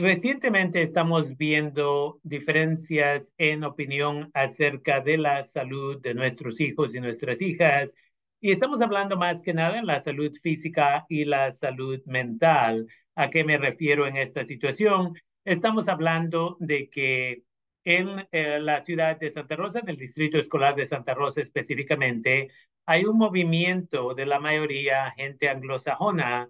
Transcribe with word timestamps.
Recientemente 0.00 0.80
estamos 0.80 1.36
viendo 1.36 2.20
diferencias 2.22 3.30
en 3.36 3.64
opinión 3.64 4.30
acerca 4.32 5.00
de 5.00 5.18
la 5.18 5.44
salud 5.44 6.00
de 6.00 6.14
nuestros 6.14 6.58
hijos 6.58 6.94
y 6.94 7.00
nuestras 7.00 7.42
hijas 7.42 7.94
y 8.40 8.50
estamos 8.50 8.80
hablando 8.80 9.18
más 9.18 9.42
que 9.42 9.52
nada 9.52 9.78
en 9.78 9.84
la 9.84 10.00
salud 10.00 10.32
física 10.42 11.04
y 11.10 11.26
la 11.26 11.50
salud 11.50 12.00
mental. 12.06 12.86
¿A 13.14 13.28
qué 13.28 13.44
me 13.44 13.58
refiero 13.58 14.06
en 14.06 14.16
esta 14.16 14.42
situación? 14.46 15.12
Estamos 15.44 15.86
hablando 15.86 16.56
de 16.60 16.88
que 16.88 17.42
en 17.84 18.26
eh, 18.32 18.58
la 18.58 18.82
ciudad 18.82 19.18
de 19.20 19.28
Santa 19.28 19.54
Rosa, 19.54 19.80
en 19.80 19.90
el 19.90 19.98
distrito 19.98 20.38
escolar 20.38 20.76
de 20.76 20.86
Santa 20.86 21.12
Rosa 21.12 21.42
específicamente, 21.42 22.48
hay 22.86 23.04
un 23.04 23.18
movimiento 23.18 24.14
de 24.14 24.24
la 24.24 24.40
mayoría 24.40 25.10
gente 25.10 25.50
anglosajona 25.50 26.48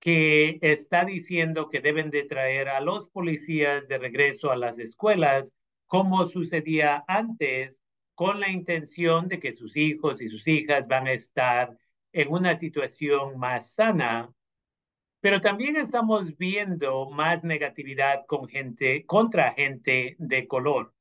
que 0.00 0.58
está 0.62 1.04
diciendo 1.04 1.68
que 1.68 1.80
deben 1.80 2.10
de 2.10 2.24
traer 2.24 2.70
a 2.70 2.80
los 2.80 3.08
policías 3.10 3.86
de 3.86 3.98
regreso 3.98 4.50
a 4.50 4.56
las 4.56 4.78
escuelas, 4.78 5.54
como 5.86 6.26
sucedía 6.26 7.04
antes, 7.06 7.80
con 8.14 8.40
la 8.40 8.50
intención 8.50 9.28
de 9.28 9.38
que 9.38 9.52
sus 9.52 9.76
hijos 9.76 10.20
y 10.20 10.28
sus 10.28 10.48
hijas 10.48 10.88
van 10.88 11.06
a 11.06 11.12
estar 11.12 11.76
en 12.12 12.32
una 12.32 12.58
situación 12.58 13.38
más 13.38 13.74
sana. 13.74 14.32
Pero 15.20 15.42
también 15.42 15.76
estamos 15.76 16.36
viendo 16.38 17.10
más 17.10 17.44
negatividad 17.44 18.24
con 18.26 18.48
gente, 18.48 19.04
contra 19.04 19.52
gente 19.52 20.16
de 20.18 20.48
color. 20.48 20.94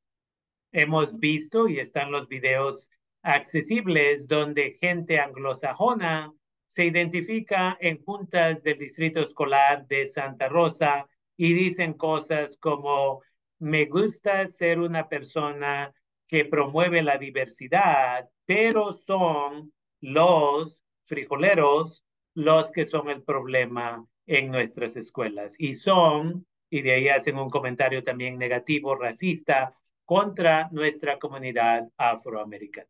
Hemos 0.73 1.17
visto 1.19 1.69
y 1.69 1.79
están 1.79 2.11
los 2.11 2.27
videos 2.27 2.89
accesibles 3.21 4.27
donde 4.27 4.77
gente 4.79 5.19
anglosajona 5.19 6.33
se 6.69 6.85
identifica 6.85 7.77
en 7.81 8.01
juntas 8.03 8.63
del 8.63 8.77
Distrito 8.77 9.19
Escolar 9.19 9.87
de 9.87 10.05
Santa 10.05 10.47
Rosa 10.47 11.07
y 11.35 11.53
dicen 11.53 11.93
cosas 11.93 12.57
como, 12.57 13.21
me 13.59 13.85
gusta 13.85 14.47
ser 14.51 14.79
una 14.79 15.09
persona 15.09 15.93
que 16.27 16.45
promueve 16.45 17.01
la 17.01 17.17
diversidad, 17.17 18.29
pero 18.45 18.93
son 18.93 19.73
los 19.99 20.81
frijoleros 21.05 22.05
los 22.35 22.71
que 22.71 22.85
son 22.85 23.09
el 23.09 23.23
problema 23.23 24.05
en 24.27 24.51
nuestras 24.51 24.95
escuelas. 24.95 25.55
Y 25.57 25.75
son, 25.75 26.45
y 26.69 26.83
de 26.83 26.93
ahí 26.93 27.09
hacen 27.09 27.37
un 27.37 27.49
comentario 27.49 28.03
también 28.03 28.37
negativo, 28.37 28.95
racista, 28.95 29.75
contra 30.05 30.69
nuestra 30.71 31.17
comunidad 31.17 31.89
afroamericana. 31.97 32.87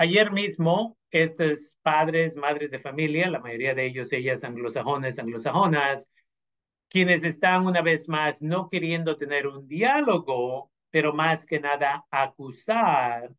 Ayer 0.00 0.32
mismo, 0.32 0.96
estos 1.10 1.76
padres, 1.82 2.34
madres 2.34 2.70
de 2.70 2.78
familia, 2.78 3.28
la 3.28 3.38
mayoría 3.38 3.74
de 3.74 3.84
ellos, 3.84 4.10
ellas 4.14 4.44
anglosajones, 4.44 5.18
anglosajonas, 5.18 6.08
quienes 6.88 7.22
están 7.22 7.66
una 7.66 7.82
vez 7.82 8.08
más 8.08 8.40
no 8.40 8.70
queriendo 8.70 9.18
tener 9.18 9.46
un 9.46 9.68
diálogo, 9.68 10.72
pero 10.90 11.12
más 11.12 11.44
que 11.44 11.60
nada 11.60 12.06
acusar 12.10 13.30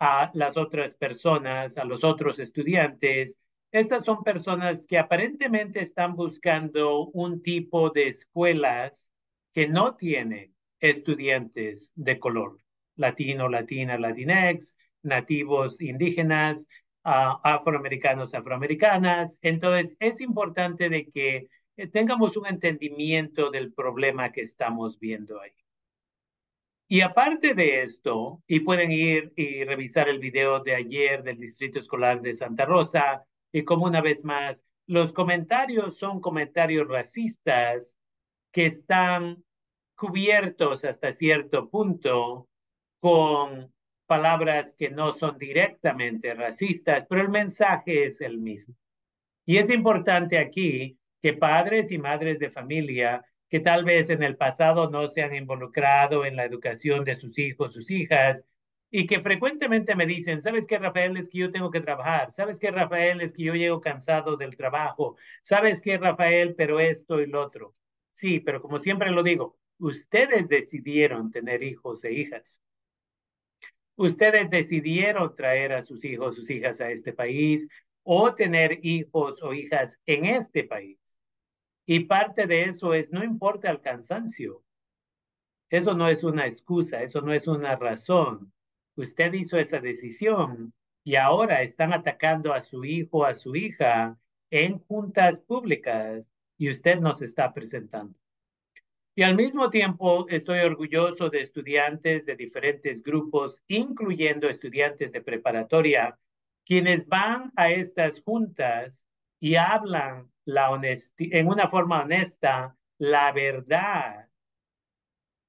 a 0.00 0.32
las 0.34 0.56
otras 0.56 0.96
personas, 0.96 1.78
a 1.78 1.84
los 1.84 2.02
otros 2.02 2.40
estudiantes. 2.40 3.38
Estas 3.70 4.04
son 4.04 4.24
personas 4.24 4.84
que 4.88 4.98
aparentemente 4.98 5.82
están 5.82 6.16
buscando 6.16 7.10
un 7.10 7.44
tipo 7.44 7.90
de 7.90 8.08
escuelas 8.08 9.08
que 9.54 9.68
no 9.68 9.94
tienen 9.94 10.52
estudiantes 10.80 11.92
de 11.94 12.18
color, 12.18 12.58
latino, 12.96 13.48
latina, 13.48 13.96
latinex, 13.96 14.76
nativos 15.02 15.80
indígenas, 15.80 16.66
afroamericanos, 17.02 18.34
afroamericanas. 18.34 19.38
Entonces, 19.42 19.96
es 19.98 20.20
importante 20.20 20.88
de 20.88 21.10
que 21.10 21.48
eh, 21.76 21.86
tengamos 21.88 22.36
un 22.36 22.46
entendimiento 22.46 23.50
del 23.50 23.72
problema 23.72 24.30
que 24.30 24.42
estamos 24.42 24.98
viendo 24.98 25.40
ahí. 25.40 25.52
Y 26.88 27.00
aparte 27.00 27.54
de 27.54 27.82
esto, 27.82 28.42
y 28.46 28.60
pueden 28.60 28.92
ir 28.92 29.32
y 29.34 29.64
revisar 29.64 30.08
el 30.08 30.18
video 30.18 30.60
de 30.60 30.74
ayer 30.74 31.22
del 31.22 31.38
Distrito 31.38 31.78
Escolar 31.78 32.20
de 32.20 32.34
Santa 32.34 32.66
Rosa, 32.66 33.24
y 33.50 33.64
como 33.64 33.86
una 33.86 34.02
vez 34.02 34.24
más, 34.24 34.62
los 34.86 35.12
comentarios 35.12 35.96
son 35.96 36.20
comentarios 36.20 36.86
racistas 36.88 37.96
que 38.52 38.66
están 38.66 39.42
cubiertos 39.94 40.84
hasta 40.84 41.14
cierto 41.14 41.70
punto 41.70 42.48
con 43.00 43.71
palabras 44.12 44.74
que 44.74 44.90
no 44.90 45.14
son 45.14 45.38
directamente 45.38 46.34
racistas, 46.34 47.06
pero 47.08 47.22
el 47.22 47.30
mensaje 47.30 48.04
es 48.04 48.20
el 48.20 48.36
mismo. 48.36 48.74
Y 49.46 49.56
es 49.56 49.70
importante 49.70 50.36
aquí 50.36 50.98
que 51.22 51.32
padres 51.32 51.90
y 51.90 51.96
madres 51.96 52.38
de 52.38 52.50
familia 52.50 53.24
que 53.48 53.60
tal 53.60 53.84
vez 53.86 54.10
en 54.10 54.22
el 54.22 54.36
pasado 54.36 54.90
no 54.90 55.08
se 55.08 55.22
han 55.22 55.34
involucrado 55.34 56.26
en 56.26 56.36
la 56.36 56.44
educación 56.44 57.04
de 57.04 57.16
sus 57.16 57.38
hijos, 57.38 57.72
sus 57.72 57.90
hijas, 57.90 58.44
y 58.90 59.06
que 59.06 59.20
frecuentemente 59.20 59.96
me 59.96 60.04
dicen, 60.04 60.42
¿sabes 60.42 60.66
qué, 60.66 60.78
Rafael? 60.78 61.16
Es 61.16 61.30
que 61.30 61.38
yo 61.38 61.50
tengo 61.50 61.70
que 61.70 61.80
trabajar. 61.80 62.32
¿Sabes 62.32 62.60
qué, 62.60 62.70
Rafael? 62.70 63.22
Es 63.22 63.32
que 63.32 63.44
yo 63.44 63.54
llego 63.54 63.80
cansado 63.80 64.36
del 64.36 64.58
trabajo. 64.58 65.16
¿Sabes 65.40 65.80
qué, 65.80 65.96
Rafael? 65.96 66.54
Pero 66.54 66.80
esto 66.80 67.18
y 67.18 67.26
lo 67.28 67.40
otro. 67.40 67.74
Sí, 68.12 68.40
pero 68.40 68.60
como 68.60 68.78
siempre 68.78 69.10
lo 69.10 69.22
digo, 69.22 69.56
ustedes 69.78 70.48
decidieron 70.50 71.30
tener 71.30 71.62
hijos 71.62 72.04
e 72.04 72.12
hijas 72.12 72.60
ustedes 73.96 74.50
decidieron 74.50 75.34
traer 75.34 75.72
a 75.72 75.82
sus 75.82 76.04
hijos, 76.04 76.36
sus 76.36 76.50
hijas 76.50 76.80
a 76.80 76.90
este 76.90 77.12
país 77.12 77.68
o 78.02 78.34
tener 78.34 78.80
hijos 78.84 79.42
o 79.42 79.52
hijas 79.52 80.00
en 80.06 80.24
este 80.24 80.64
país. 80.64 80.98
Y 81.86 82.00
parte 82.00 82.46
de 82.46 82.64
eso 82.64 82.94
es, 82.94 83.10
no 83.10 83.24
importa 83.24 83.70
el 83.70 83.80
cansancio. 83.80 84.62
Eso 85.70 85.94
no 85.94 86.08
es 86.08 86.22
una 86.22 86.46
excusa, 86.46 87.02
eso 87.02 87.20
no 87.20 87.32
es 87.32 87.46
una 87.46 87.76
razón. 87.76 88.52
Usted 88.96 89.32
hizo 89.32 89.58
esa 89.58 89.80
decisión 89.80 90.74
y 91.04 91.16
ahora 91.16 91.62
están 91.62 91.92
atacando 91.92 92.52
a 92.52 92.62
su 92.62 92.84
hijo, 92.84 93.24
a 93.24 93.34
su 93.34 93.56
hija 93.56 94.18
en 94.50 94.78
juntas 94.80 95.40
públicas 95.40 96.30
y 96.58 96.70
usted 96.70 97.00
nos 97.00 97.22
está 97.22 97.52
presentando. 97.54 98.21
Y 99.14 99.22
al 99.24 99.36
mismo 99.36 99.68
tiempo 99.68 100.26
estoy 100.30 100.60
orgulloso 100.60 101.28
de 101.28 101.42
estudiantes 101.42 102.24
de 102.24 102.34
diferentes 102.34 103.02
grupos, 103.02 103.62
incluyendo 103.68 104.48
estudiantes 104.48 105.12
de 105.12 105.20
preparatoria, 105.20 106.18
quienes 106.64 107.06
van 107.06 107.52
a 107.56 107.70
estas 107.70 108.22
juntas 108.22 109.04
y 109.38 109.56
hablan 109.56 110.30
la 110.46 110.70
en 111.18 111.46
una 111.46 111.68
forma 111.68 112.02
honesta 112.02 112.74
la 112.96 113.32
verdad, 113.32 114.28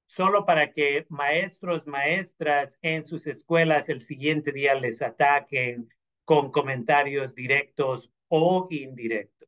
solo 0.07 0.45
para 0.45 0.73
que 0.73 1.05
maestros, 1.09 1.87
maestras 1.87 2.77
en 2.81 3.05
sus 3.05 3.27
escuelas 3.27 3.87
el 3.87 4.01
siguiente 4.01 4.51
día 4.51 4.75
les 4.75 5.01
ataquen 5.01 5.87
con 6.25 6.51
comentarios 6.51 7.33
directos 7.33 8.11
o 8.27 8.67
indirectos 8.71 9.42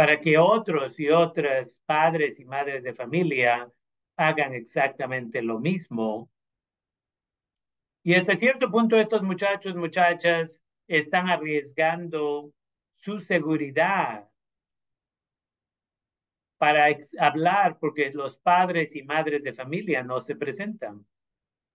para 0.00 0.18
que 0.18 0.38
otros 0.38 0.98
y 0.98 1.10
otras 1.10 1.82
padres 1.84 2.40
y 2.40 2.46
madres 2.46 2.82
de 2.82 2.94
familia 2.94 3.70
hagan 4.16 4.54
exactamente 4.54 5.42
lo 5.42 5.60
mismo. 5.60 6.30
Y 8.02 8.14
hasta 8.14 8.34
cierto 8.34 8.70
punto 8.70 8.98
estos 8.98 9.22
muchachos, 9.22 9.76
muchachas, 9.76 10.64
están 10.88 11.28
arriesgando 11.28 12.50
su 12.94 13.20
seguridad 13.20 14.26
para 16.56 16.86
hablar 17.18 17.78
porque 17.78 18.10
los 18.10 18.38
padres 18.38 18.96
y 18.96 19.02
madres 19.02 19.42
de 19.42 19.52
familia 19.52 20.02
no 20.02 20.22
se 20.22 20.34
presentan. 20.34 21.06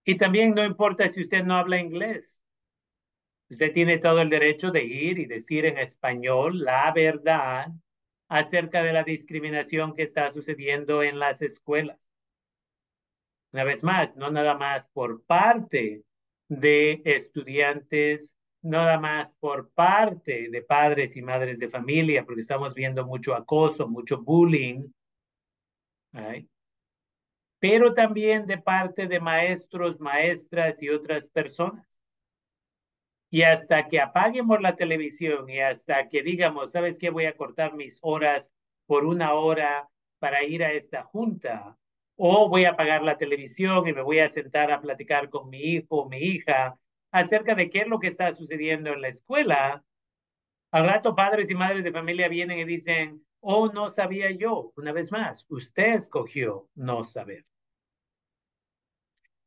Y 0.04 0.16
también 0.16 0.52
no 0.52 0.64
importa 0.64 1.12
si 1.12 1.22
usted 1.22 1.44
no 1.44 1.54
habla 1.54 1.78
inglés. 1.78 2.42
Usted 3.48 3.72
tiene 3.72 3.98
todo 3.98 4.20
el 4.20 4.30
derecho 4.30 4.72
de 4.72 4.82
ir 4.82 5.20
y 5.20 5.26
decir 5.26 5.64
en 5.64 5.78
español 5.78 6.64
la 6.64 6.90
verdad 6.90 7.68
acerca 8.28 8.82
de 8.82 8.92
la 8.92 9.04
discriminación 9.04 9.94
que 9.94 10.02
está 10.02 10.32
sucediendo 10.32 11.02
en 11.02 11.18
las 11.18 11.42
escuelas. 11.42 11.98
Una 13.52 13.64
vez 13.64 13.82
más, 13.82 14.14
no 14.16 14.30
nada 14.30 14.54
más 14.54 14.88
por 14.88 15.22
parte 15.24 16.02
de 16.48 17.02
estudiantes, 17.04 18.34
nada 18.62 18.98
más 18.98 19.34
por 19.34 19.70
parte 19.70 20.48
de 20.50 20.62
padres 20.62 21.16
y 21.16 21.22
madres 21.22 21.58
de 21.58 21.68
familia, 21.68 22.24
porque 22.24 22.40
estamos 22.42 22.74
viendo 22.74 23.06
mucho 23.06 23.34
acoso, 23.34 23.88
mucho 23.88 24.22
bullying, 24.22 24.88
pero 27.58 27.94
también 27.94 28.46
de 28.46 28.58
parte 28.58 29.06
de 29.06 29.20
maestros, 29.20 30.00
maestras 30.00 30.82
y 30.82 30.88
otras 30.88 31.28
personas. 31.28 31.86
Y 33.30 33.42
hasta 33.42 33.88
que 33.88 34.00
apaguemos 34.00 34.60
la 34.60 34.76
televisión 34.76 35.48
y 35.50 35.60
hasta 35.60 36.08
que 36.08 36.22
digamos, 36.22 36.72
¿sabes 36.72 36.98
qué? 36.98 37.10
Voy 37.10 37.26
a 37.26 37.36
cortar 37.36 37.74
mis 37.74 37.98
horas 38.02 38.52
por 38.86 39.04
una 39.04 39.34
hora 39.34 39.88
para 40.18 40.44
ir 40.44 40.62
a 40.64 40.72
esta 40.72 41.02
junta. 41.02 41.76
O 42.16 42.48
voy 42.48 42.64
a 42.64 42.70
apagar 42.70 43.02
la 43.02 43.18
televisión 43.18 43.86
y 43.86 43.92
me 43.92 44.02
voy 44.02 44.20
a 44.20 44.30
sentar 44.30 44.70
a 44.70 44.80
platicar 44.80 45.28
con 45.28 45.50
mi 45.50 45.58
hijo 45.58 46.02
o 46.02 46.08
mi 46.08 46.18
hija 46.18 46.78
acerca 47.10 47.54
de 47.54 47.68
qué 47.68 47.80
es 47.80 47.88
lo 47.88 47.98
que 47.98 48.08
está 48.08 48.32
sucediendo 48.34 48.92
en 48.92 49.02
la 49.02 49.08
escuela. 49.08 49.84
Al 50.70 50.86
rato 50.86 51.14
padres 51.14 51.50
y 51.50 51.54
madres 51.54 51.84
de 51.84 51.92
familia 51.92 52.28
vienen 52.28 52.58
y 52.58 52.64
dicen, 52.64 53.24
o 53.40 53.68
no 53.72 53.90
sabía 53.90 54.30
yo. 54.30 54.72
Una 54.76 54.92
vez 54.92 55.12
más, 55.12 55.44
usted 55.48 55.94
escogió 55.94 56.68
no 56.74 57.04
saber. 57.04 57.44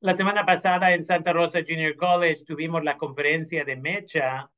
La 0.02 0.16
semana 0.16 0.46
pasada 0.46 0.94
en 0.94 1.04
Santa 1.04 1.34
Rosa 1.34 1.60
Junior 1.68 1.94
College 1.98 2.46
tuvimos 2.46 2.86
la 2.86 2.98
conferencia 2.98 3.66
de 3.66 3.76
Mecha 3.76 4.50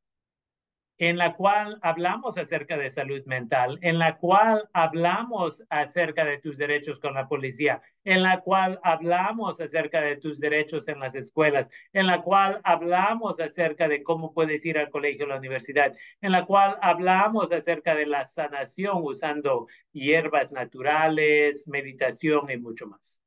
en 0.99 1.17
la 1.17 1.33
cual 1.33 1.79
hablamos 1.81 2.37
acerca 2.37 2.77
de 2.77 2.91
salud 2.91 3.25
mental, 3.25 3.79
en 3.81 3.97
la 3.97 4.17
cual 4.17 4.69
hablamos 4.71 5.63
acerca 5.69 6.25
de 6.25 6.37
tus 6.37 6.59
derechos 6.59 6.99
con 6.99 7.15
la 7.15 7.27
policía, 7.27 7.81
en 8.03 8.21
la 8.21 8.41
cual 8.41 8.79
hablamos 8.83 9.59
acerca 9.59 9.99
de 10.01 10.17
tus 10.17 10.39
derechos 10.39 10.87
en 10.87 10.99
las 10.99 11.15
escuelas, 11.15 11.67
en 11.91 12.05
la 12.05 12.21
cual 12.21 12.61
hablamos 12.63 13.39
acerca 13.39 13.87
de 13.87 14.03
cómo 14.03 14.35
puedes 14.35 14.63
ir 14.63 14.77
al 14.77 14.91
colegio 14.91 15.25
o 15.25 15.29
la 15.29 15.37
universidad, 15.37 15.95
en 16.21 16.33
la 16.33 16.45
cual 16.45 16.77
hablamos 16.83 17.51
acerca 17.51 17.95
de 17.95 18.05
la 18.05 18.27
sanación 18.27 18.99
usando 19.01 19.65
hierbas 19.91 20.51
naturales, 20.51 21.67
meditación 21.67 22.51
y 22.51 22.57
mucho 22.57 22.85
más. 22.85 23.20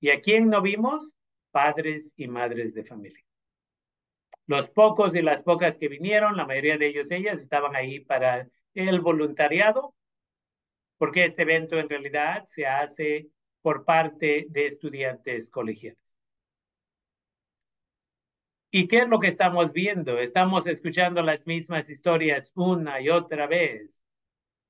¿Y 0.00 0.10
a 0.10 0.20
quién 0.20 0.48
no 0.48 0.62
vimos? 0.62 1.14
Padres 1.50 2.12
y 2.16 2.28
madres 2.28 2.74
de 2.74 2.84
familia. 2.84 3.24
Los 4.46 4.70
pocos 4.70 5.14
y 5.14 5.22
las 5.22 5.42
pocas 5.42 5.76
que 5.76 5.88
vinieron, 5.88 6.36
la 6.36 6.46
mayoría 6.46 6.78
de 6.78 6.86
ellos, 6.86 7.10
ellas, 7.10 7.40
estaban 7.40 7.76
ahí 7.76 8.00
para 8.00 8.48
el 8.74 9.00
voluntariado, 9.00 9.94
porque 10.96 11.24
este 11.24 11.42
evento 11.42 11.78
en 11.78 11.88
realidad 11.88 12.44
se 12.46 12.66
hace 12.66 13.28
por 13.60 13.84
parte 13.84 14.46
de 14.48 14.66
estudiantes 14.66 15.50
colegiales. 15.50 15.98
¿Y 18.70 18.86
qué 18.86 18.98
es 18.98 19.08
lo 19.08 19.18
que 19.18 19.28
estamos 19.28 19.72
viendo? 19.72 20.18
Estamos 20.18 20.66
escuchando 20.66 21.22
las 21.22 21.46
mismas 21.46 21.88
historias 21.88 22.52
una 22.54 23.00
y 23.00 23.08
otra 23.08 23.46
vez, 23.46 24.02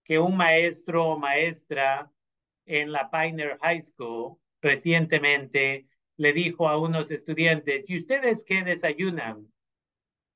que 0.05 0.19
un 0.19 0.37
maestro 0.37 1.07
o 1.07 1.19
maestra 1.19 2.11
en 2.65 2.93
la 2.93 3.11
Pioneer 3.11 3.59
High 3.61 3.83
School 3.83 4.39
recientemente 4.61 5.87
le 6.17 6.33
dijo 6.33 6.69
a 6.69 6.79
unos 6.79 7.11
estudiantes, 7.11 7.85
¿y 7.89 7.99
ustedes 7.99 8.45
qué 8.45 8.63
desayunan? 8.63 9.53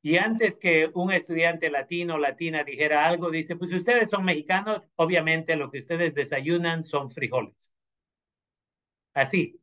Y 0.03 0.17
antes 0.17 0.57
que 0.59 0.91
un 0.95 1.13
estudiante 1.13 1.71
latino 1.71 2.15
o 2.15 2.19
latina 2.19 2.65
dijera 2.65 3.07
algo, 3.07 3.31
dice, 3.31 3.57
pues 3.57 3.73
ustedes 3.73 4.11
son 4.11 4.25
mexicanos, 4.25 4.83
obviamente 4.97 5.55
lo 5.57 5.71
que 5.71 5.79
ustedes 5.79 6.15
desayunan 6.15 6.83
son 6.83 7.11
frijoles. 7.11 7.73
Así, 9.15 9.61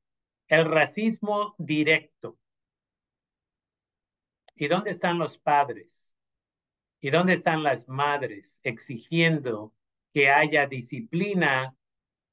el 0.48 0.66
racismo 0.66 1.56
directo. 1.58 2.38
¿Y 4.56 4.68
dónde 4.68 4.92
están 4.92 5.20
los 5.20 5.38
padres? 5.38 6.16
¿Y 7.02 7.10
dónde 7.12 7.34
están 7.34 7.64
las 7.64 7.88
madres 7.88 8.60
exigiendo 8.64 9.74
que 10.14 10.30
haya 10.30 10.68
disciplina 10.68 11.76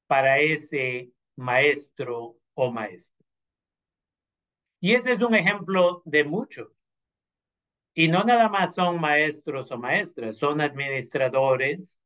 para 0.07 0.39
ese 0.39 1.11
maestro 1.37 2.37
o 2.53 2.71
maestra? 2.71 3.25
Y 4.79 4.93
ese 4.93 5.13
es 5.13 5.21
un 5.21 5.33
ejemplo 5.33 6.01
de 6.05 6.23
muchos. 6.23 6.67
Y 7.93 8.09
no 8.09 8.23
nada 8.23 8.47
más 8.47 8.75
son 8.75 9.01
maestros 9.01 9.71
o 9.71 9.77
maestras, 9.77 10.37
son 10.37 10.61
administradores, 10.61 11.99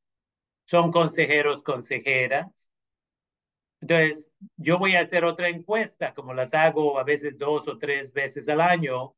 son 0.65 0.91
consejeros, 0.91 1.63
consejeras. 1.63 2.69
Entonces, 3.81 4.31
yo 4.55 4.77
voy 4.77 4.95
a 4.95 5.01
hacer 5.01 5.25
otra 5.25 5.49
encuesta, 5.49 6.13
como 6.13 6.33
las 6.33 6.53
hago 6.53 6.97
a 6.99 7.03
veces 7.03 7.37
dos 7.37 7.67
o 7.67 7.77
tres 7.77 8.13
veces 8.13 8.47
al 8.47 8.61
año, 8.61 9.15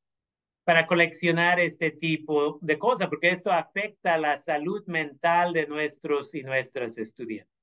para 0.63 0.87
coleccionar 0.87 1.59
este 1.59 1.91
tipo 1.91 2.57
de 2.61 2.79
cosas, 2.79 3.09
porque 3.09 3.29
esto 3.29 3.51
afecta 3.51 4.17
la 4.17 4.37
salud 4.37 4.83
mental 4.87 5.53
de 5.53 5.67
nuestros 5.67 6.33
y 6.33 6.43
nuestras 6.43 6.97
estudiantes. 6.97 7.53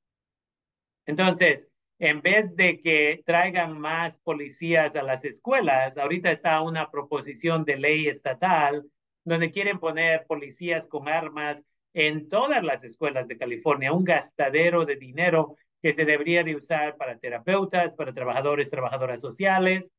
Entonces, 1.07 1.70
en 2.01 2.23
vez 2.23 2.57
de 2.57 2.81
que 2.81 3.23
traigan 3.27 3.79
más 3.79 4.19
policías 4.21 4.97
a 4.97 5.03
las 5.03 5.23
escuelas, 5.27 5.99
ahorita 5.99 6.33
está 6.33 6.63
una 6.63 6.91
proposición 6.91 7.67
de 7.67 7.77
ley 7.77 8.09
estatal 8.09 8.91
donde 9.23 9.51
quieren 9.51 9.79
poner 9.79 10.27
policías 10.27 10.87
con 10.87 11.09
armas 11.09 11.63
en 11.93 12.31
todas 12.31 12.65
las 12.65 12.83
escuelas 12.85 13.29
de 13.29 13.37
California, 13.37 13.93
un 13.93 14.05
gastadero 14.05 14.87
de 14.87 14.97
dinero 14.97 15.57
que 15.83 15.93
se 15.93 16.07
debería 16.07 16.43
de 16.43 16.57
usar 16.57 16.97
para 16.97 17.19
terapeutas, 17.19 17.93
para 17.93 18.15
trabajadores, 18.15 18.71
trabajadoras 18.71 19.21
sociales. 19.21 19.93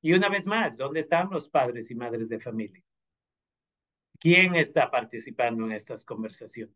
Y 0.00 0.14
una 0.14 0.30
vez 0.30 0.46
más, 0.46 0.78
¿dónde 0.78 1.00
están 1.00 1.28
los 1.30 1.50
padres 1.50 1.90
y 1.90 1.94
madres 1.94 2.30
de 2.30 2.40
familia? 2.40 2.82
¿Quién 4.18 4.54
está 4.54 4.90
participando 4.90 5.66
en 5.66 5.72
estas 5.72 6.02
conversaciones? 6.06 6.74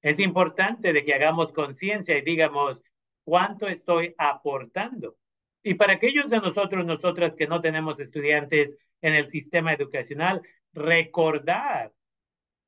Es 0.00 0.18
importante 0.18 0.92
de 0.92 1.04
que 1.04 1.14
hagamos 1.14 1.52
conciencia 1.52 2.18
y 2.18 2.22
digamos, 2.22 2.82
¿cuánto 3.24 3.68
estoy 3.68 4.14
aportando? 4.18 5.16
Y 5.62 5.74
para 5.74 5.94
aquellos 5.94 6.30
de 6.30 6.38
nosotros, 6.38 6.84
nosotras 6.84 7.34
que 7.36 7.46
no 7.46 7.60
tenemos 7.60 8.00
estudiantes 8.00 8.74
en 9.00 9.14
el 9.14 9.28
sistema 9.28 9.72
educacional, 9.72 10.42
recordar 10.72 11.92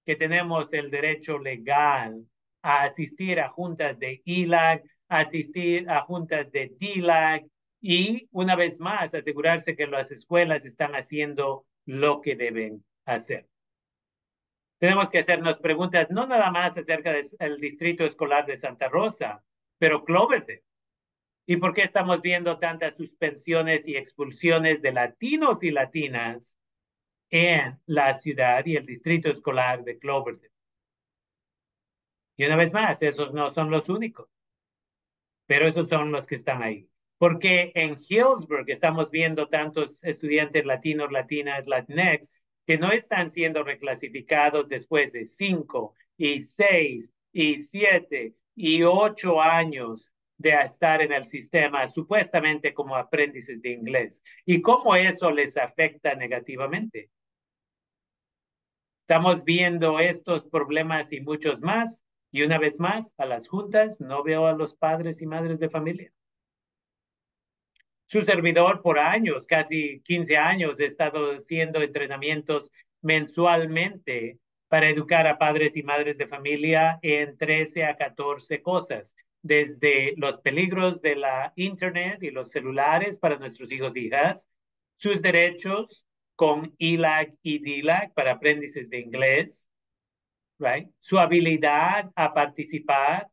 que 0.05 0.17
tenemos 0.17 0.73
el 0.73 0.91
derecho 0.91 1.39
legal 1.39 2.27
a 2.63 2.85
asistir 2.85 3.41
a 3.41 3.49
juntas 3.49 3.99
de 3.99 4.23
ILAC, 4.25 4.85
asistir 5.09 5.89
a 5.89 6.03
juntas 6.03 6.51
de 6.51 6.73
DILAC 6.79 7.47
y 7.81 8.29
una 8.31 8.57
vez 8.57 8.81
más 8.81 9.15
asegurarse 9.15 9.77
que 9.77 9.87
las 9.87 10.11
escuelas 10.11 10.65
están 10.65 10.95
haciendo 10.95 11.67
lo 11.85 12.21
que 12.21 12.37
deben 12.37 12.85
hacer. 13.05 13.47
Tenemos 14.79 15.11
que 15.11 15.19
hacernos 15.19 15.59
preguntas 15.59 16.11
no 16.11 16.27
nada 16.27 16.51
más 16.51 16.77
acerca 16.77 17.13
del 17.13 17.61
distrito 17.61 18.05
escolar 18.05 18.47
de 18.47 18.57
Santa 18.57 18.89
Rosa, 18.89 19.43
pero 19.85 20.03
Cloverdale. 20.03 20.65
¿Y 21.45 21.59
por 21.59 21.75
qué 21.75 21.83
estamos 21.83 22.23
viendo 22.23 22.59
tantas 22.59 22.97
suspensiones 22.97 23.87
y 23.87 23.99
expulsiones 23.99 24.81
de 24.81 24.93
latinos 24.93 25.59
y 25.61 25.73
latinas 25.73 26.59
en 27.29 27.79
la 27.85 28.15
ciudad 28.15 28.65
y 28.65 28.77
el 28.77 28.87
distrito 28.87 29.29
escolar 29.29 29.85
de 29.85 29.99
Cloverdale. 29.99 30.51
Y 32.39 32.47
una 32.47 32.57
vez 32.57 32.73
más, 32.73 33.03
esos 33.03 33.35
no 33.35 33.51
son 33.51 33.71
los 33.71 33.91
únicos, 33.91 34.27
pero 35.45 35.69
esos 35.69 35.87
son 35.91 36.13
los 36.13 36.27
que 36.27 36.37
están 36.37 36.63
ahí. 36.63 36.89
Porque 37.19 37.71
en 37.75 37.99
Hillsburg 37.99 38.65
estamos 38.69 39.11
viendo 39.11 39.51
tantos 39.51 40.03
estudiantes 40.03 40.65
latinos, 40.65 41.13
latinas, 41.13 41.67
latinx, 41.67 42.33
que 42.67 42.79
no 42.79 42.91
están 42.91 43.31
siendo 43.31 43.63
reclasificados 43.63 44.67
después 44.67 45.13
de 45.13 45.27
cinco 45.27 45.93
y 46.17 46.41
seis 46.41 47.13
y 47.33 47.59
siete 47.59 48.35
y 48.55 48.83
ocho 48.83 49.41
años 49.41 50.15
de 50.37 50.51
estar 50.51 51.01
en 51.01 51.13
el 51.13 51.25
sistema 51.25 51.89
supuestamente 51.89 52.75
como 52.75 52.97
aprendices 52.97 53.63
de 53.63 53.71
inglés 53.71 54.23
y 54.45 54.61
cómo 54.61 54.95
eso 54.97 55.31
les 55.31 55.57
afecta 55.57 56.15
negativamente. 56.15 57.11
Estamos 59.03 59.45
viendo 59.45 60.01
estos 60.01 60.45
problemas 60.47 61.13
y 61.13 61.21
muchos 61.21 61.61
más. 61.61 62.05
Y 62.33 62.43
una 62.43 62.59
vez 62.59 62.81
más, 62.81 63.13
a 63.19 63.27
las 63.27 63.47
juntas 63.47 64.01
no 64.01 64.23
veo 64.25 64.47
a 64.47 64.55
los 64.55 64.75
padres 64.75 65.21
y 65.21 65.27
madres 65.27 65.61
de 65.61 65.69
familia. 65.69 66.11
Su 68.07 68.23
servidor 68.23 68.83
por 68.83 68.99
años, 68.99 69.47
casi 69.47 70.01
15 70.01 70.37
años, 70.37 70.81
he 70.81 70.87
estado 70.87 71.33
haciendo 71.33 71.83
entrenamientos 71.83 72.71
mensualmente 73.03 74.39
para 74.75 74.91
educar 74.91 75.25
a 75.29 75.39
padres 75.39 75.77
y 75.77 75.85
madres 75.85 76.19
de 76.19 76.27
familia 76.27 76.99
en 77.01 77.39
13 77.39 77.85
a 77.85 77.97
14 77.97 78.61
cosas, 78.61 79.15
desde 79.41 80.15
los 80.17 80.39
peligros 80.39 81.01
de 81.01 81.15
la 81.15 81.53
Internet 81.55 82.25
y 82.25 82.33
los 82.33 82.51
celulares 82.51 83.17
para 83.17 83.39
nuestros 83.39 83.71
hijos 83.71 83.95
e 83.95 84.01
hijas, 84.01 84.49
sus 84.97 85.23
derechos, 85.23 86.09
con 86.35 86.75
ELAC 86.81 87.37
y 87.41 87.83
DLAC 87.83 88.15
para 88.15 88.33
aprendices 88.33 88.91
de 88.91 88.99
inglés? 88.99 89.71
Su 90.99 91.21
habilidad 91.21 92.11
a 92.17 92.35
participar 92.35 93.29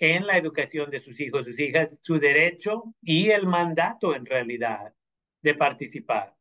en 0.00 0.26
la 0.26 0.38
educación 0.38 0.90
de 0.90 0.98
sus 0.98 1.20
hijos, 1.20 1.44
sus 1.44 1.60
hijas, 1.60 2.00
su 2.02 2.18
derecho 2.18 2.96
y 3.00 3.30
el 3.30 3.46
mandato 3.46 4.12
en 4.12 4.26
realidad 4.26 4.92
de 5.40 5.54
participar. 5.54 6.34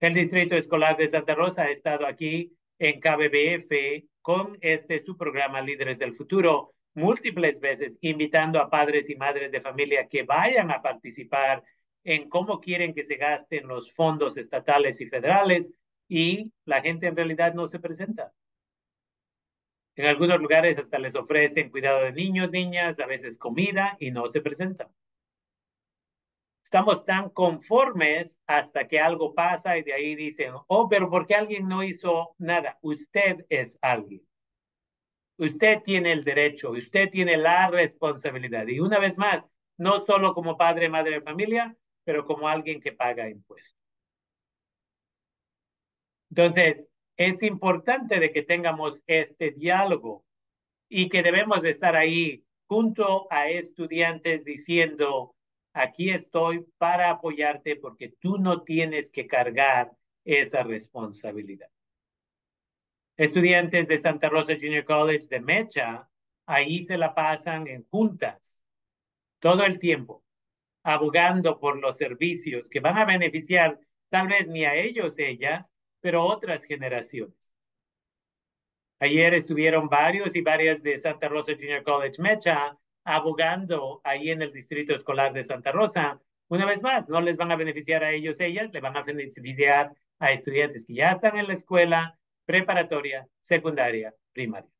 El 0.00 0.14
Distrito 0.14 0.56
Escolar 0.56 0.96
de 0.96 1.08
Santa 1.08 1.34
Rosa 1.34 1.64
ha 1.64 1.70
estado 1.70 2.06
aquí 2.06 2.50
en 2.78 3.00
KBBF 3.00 4.06
con 4.20 4.58
este 4.60 5.00
su 5.00 5.16
programa 5.16 5.60
Líderes 5.60 5.98
del 5.98 6.14
Futuro 6.14 6.74
múltiples 6.94 7.60
veces, 7.60 7.96
invitando 8.00 8.60
a 8.60 8.70
padres 8.70 9.10
y 9.10 9.16
madres 9.16 9.50
de 9.50 9.60
familia 9.60 10.08
que 10.08 10.22
vayan 10.22 10.70
a 10.70 10.80
participar 10.80 11.62
en 12.04 12.28
cómo 12.28 12.60
quieren 12.60 12.94
que 12.94 13.04
se 13.04 13.16
gasten 13.16 13.66
los 13.66 13.92
fondos 13.92 14.36
estatales 14.36 15.00
y 15.00 15.06
federales 15.06 15.70
y 16.08 16.52
la 16.64 16.82
gente 16.82 17.06
en 17.06 17.16
realidad 17.16 17.54
no 17.54 17.66
se 17.66 17.80
presenta. 17.80 18.32
En 19.96 20.06
algunos 20.06 20.40
lugares 20.40 20.78
hasta 20.78 20.98
les 20.98 21.14
ofrecen 21.14 21.70
cuidado 21.70 22.02
de 22.02 22.12
niños, 22.12 22.50
niñas, 22.50 22.98
a 23.00 23.06
veces 23.06 23.38
comida 23.38 23.96
y 24.00 24.10
no 24.10 24.26
se 24.26 24.40
presentan. 24.40 24.88
Estamos 26.64 27.04
tan 27.04 27.28
conformes 27.28 28.38
hasta 28.46 28.88
que 28.88 28.98
algo 28.98 29.34
pasa 29.34 29.76
y 29.76 29.82
de 29.82 29.92
ahí 29.92 30.14
dicen, 30.16 30.54
oh, 30.66 30.88
pero 30.88 31.10
¿por 31.10 31.26
qué 31.26 31.34
alguien 31.34 31.68
no 31.68 31.84
hizo 31.84 32.34
nada? 32.38 32.78
Usted 32.80 33.44
es 33.50 33.78
alguien. 33.82 34.26
Usted 35.36 35.82
tiene 35.82 36.12
el 36.12 36.24
derecho, 36.24 36.70
usted 36.70 37.10
tiene 37.10 37.36
la 37.36 37.68
responsabilidad. 37.68 38.66
Y 38.66 38.80
una 38.80 38.98
vez 38.98 39.18
más, 39.18 39.44
no 39.76 40.00
solo 40.04 40.34
como 40.34 40.56
padre, 40.56 40.88
madre 40.88 41.16
de 41.16 41.20
familia, 41.20 41.76
pero 42.04 42.24
como 42.24 42.48
alguien 42.48 42.80
que 42.80 42.92
paga 42.92 43.28
impuestos. 43.28 43.78
Entonces, 46.30 46.88
es 47.16 47.42
importante 47.42 48.18
de 48.18 48.32
que 48.32 48.42
tengamos 48.42 49.02
este 49.06 49.50
diálogo 49.52 50.24
y 50.88 51.08
que 51.08 51.22
debemos 51.22 51.62
de 51.62 51.70
estar 51.70 51.94
ahí 51.94 52.44
junto 52.66 53.30
a 53.30 53.48
estudiantes 53.48 54.44
diciendo, 54.44 55.33
aquí 55.74 56.10
estoy 56.10 56.64
para 56.78 57.10
apoyarte 57.10 57.76
porque 57.76 58.08
tú 58.20 58.38
no 58.38 58.62
tienes 58.62 59.10
que 59.10 59.26
cargar 59.26 59.92
esa 60.24 60.62
responsabilidad. 60.62 61.68
Estudiantes 63.16 63.86
de 63.86 63.98
Santa 63.98 64.28
Rosa 64.28 64.54
Junior 64.54 64.84
College 64.84 65.26
de 65.28 65.40
Mecha, 65.40 66.08
ahí 66.46 66.84
se 66.84 66.96
la 66.96 67.14
pasan 67.14 67.66
en 67.66 67.84
juntas 67.84 68.64
todo 69.40 69.64
el 69.64 69.78
tiempo, 69.78 70.24
abogando 70.82 71.60
por 71.60 71.78
los 71.78 71.96
servicios 71.96 72.70
que 72.70 72.80
van 72.80 72.96
a 72.96 73.04
beneficiar 73.04 73.78
tal 74.08 74.28
vez 74.28 74.46
ni 74.48 74.64
a 74.64 74.74
ellos, 74.74 75.18
ellas, 75.18 75.66
pero 76.00 76.24
otras 76.24 76.64
generaciones. 76.64 77.54
Ayer 79.00 79.34
estuvieron 79.34 79.88
varios 79.88 80.34
y 80.34 80.40
varias 80.40 80.82
de 80.82 80.98
Santa 80.98 81.28
Rosa 81.28 81.52
Junior 81.54 81.82
College 81.82 82.22
Mecha 82.22 82.78
abogando 83.04 84.00
ahí 84.04 84.30
en 84.30 84.42
el 84.42 84.52
distrito 84.52 84.94
escolar 84.94 85.32
de 85.32 85.44
Santa 85.44 85.72
Rosa. 85.72 86.20
Una 86.48 86.66
vez 86.66 86.82
más, 86.82 87.08
no 87.08 87.20
les 87.20 87.36
van 87.36 87.52
a 87.52 87.56
beneficiar 87.56 88.02
a 88.02 88.12
ellos, 88.12 88.40
ellas, 88.40 88.70
le 88.72 88.80
van 88.80 88.96
a 88.96 89.02
beneficiar 89.02 89.94
a 90.18 90.32
estudiantes 90.32 90.86
que 90.86 90.94
ya 90.94 91.12
están 91.12 91.36
en 91.38 91.46
la 91.46 91.54
escuela 91.54 92.18
preparatoria, 92.44 93.26
secundaria, 93.42 94.14
primaria. 94.32 94.70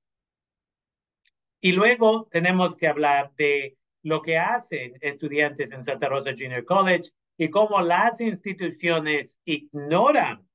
Y 1.61 1.73
luego 1.73 2.29
tenemos 2.31 2.77
que 2.77 2.89
hablar 2.89 3.33
de 3.37 3.77
lo 4.03 4.21
que 4.21 4.39
hacen 4.39 4.99
estudiantes 5.01 5.73
en 5.73 5.85
Santa 5.85 6.09
Rosa 6.09 6.33
Junior 6.33 6.65
College 6.65 7.11
y 7.39 7.49
cómo 7.49 7.81
las 7.81 8.21
instituciones 8.21 9.39
ignoran 9.45 10.47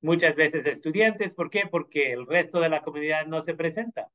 muchas 0.00 0.34
veces 0.34 0.64
estudiantes. 0.66 1.34
¿Por 1.34 1.50
qué? 1.50 1.66
Porque 1.70 2.12
el 2.12 2.26
resto 2.26 2.60
de 2.60 2.70
la 2.70 2.82
comunidad 2.82 3.26
no 3.26 3.42
se 3.42 3.54
presenta. 3.54 4.08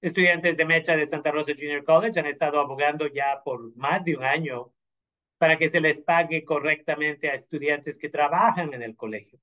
Estudiantes 0.00 0.56
de 0.56 0.64
Mecha 0.64 0.96
de 0.96 1.06
Santa 1.06 1.30
Rosa 1.30 1.52
Junior 1.54 1.82
College 1.82 2.20
han 2.20 2.26
estado 2.26 2.60
abogando 2.60 3.06
ya 3.06 3.42
por 3.42 3.74
más 3.76 4.04
de 4.04 4.16
un 4.16 4.24
año 4.24 4.72
para 5.38 5.56
que 5.56 5.70
se 5.70 5.80
les 5.80 6.00
pague 6.00 6.44
correctamente 6.44 7.30
a 7.30 7.34
estudiantes 7.34 7.98
que 7.98 8.08
trabajan 8.08 8.72
en 8.74 8.82
el 8.82 8.94
colegio. 8.94 9.38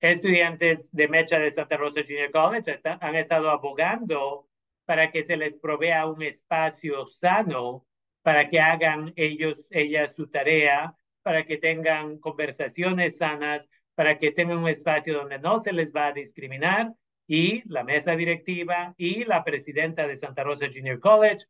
Estudiantes 0.00 0.86
de 0.92 1.08
Mecha 1.08 1.38
de 1.38 1.50
Santa 1.50 1.76
Rosa 1.76 2.02
Junior 2.02 2.30
College 2.30 2.80
han 2.82 3.14
estado 3.14 3.50
abogando 3.50 4.48
para 4.84 5.10
que 5.10 5.24
se 5.24 5.36
les 5.36 5.56
provea 5.56 6.06
un 6.06 6.22
espacio 6.22 7.06
sano 7.06 7.86
para 8.22 8.48
que 8.48 8.58
hagan 8.58 9.12
ellos, 9.16 9.68
ellas 9.70 10.14
su 10.14 10.28
tarea, 10.28 10.94
para 11.22 11.44
que 11.44 11.58
tengan 11.58 12.18
conversaciones 12.18 13.18
sanas, 13.18 13.68
para 13.94 14.18
que 14.18 14.32
tengan 14.32 14.58
un 14.58 14.68
espacio 14.68 15.14
donde 15.14 15.38
no 15.38 15.62
se 15.62 15.72
les 15.72 15.94
va 15.94 16.06
a 16.06 16.12
discriminar 16.12 16.92
y 17.26 17.66
la 17.68 17.84
mesa 17.84 18.16
directiva 18.16 18.94
y 18.96 19.24
la 19.24 19.44
presidenta 19.44 20.06
de 20.06 20.16
Santa 20.16 20.44
Rosa 20.44 20.66
Junior 20.72 21.00
College 21.00 21.46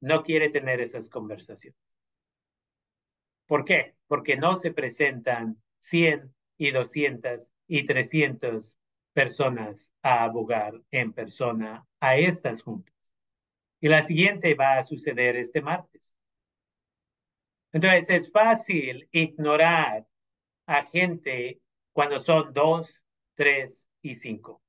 no 0.00 0.22
quiere 0.22 0.50
tener 0.50 0.80
esas 0.80 1.08
conversaciones. 1.08 1.78
¿Por 3.46 3.64
qué? 3.64 3.94
Porque 4.08 4.36
no 4.36 4.56
se 4.56 4.72
presentan 4.72 5.62
100 5.78 6.34
y 6.58 6.70
200 6.72 7.48
y 7.68 7.86
300 7.86 8.78
personas 9.12 9.92
a 10.02 10.24
abogar 10.24 10.74
en 10.90 11.12
persona 11.12 11.86
a 12.00 12.16
estas 12.16 12.62
juntas. 12.62 12.94
Y 13.80 13.88
la 13.88 14.04
siguiente 14.04 14.54
va 14.54 14.78
a 14.78 14.84
suceder 14.84 15.36
este 15.36 15.62
martes. 15.62 16.16
Entonces 17.72 18.10
es 18.10 18.30
fácil 18.30 19.08
ignorar 19.12 20.06
a 20.66 20.84
gente 20.84 21.60
cuando 21.92 22.20
son 22.20 22.52
dos, 22.52 23.02
tres 23.34 23.88
y 24.02 24.16
cinco. 24.16 24.62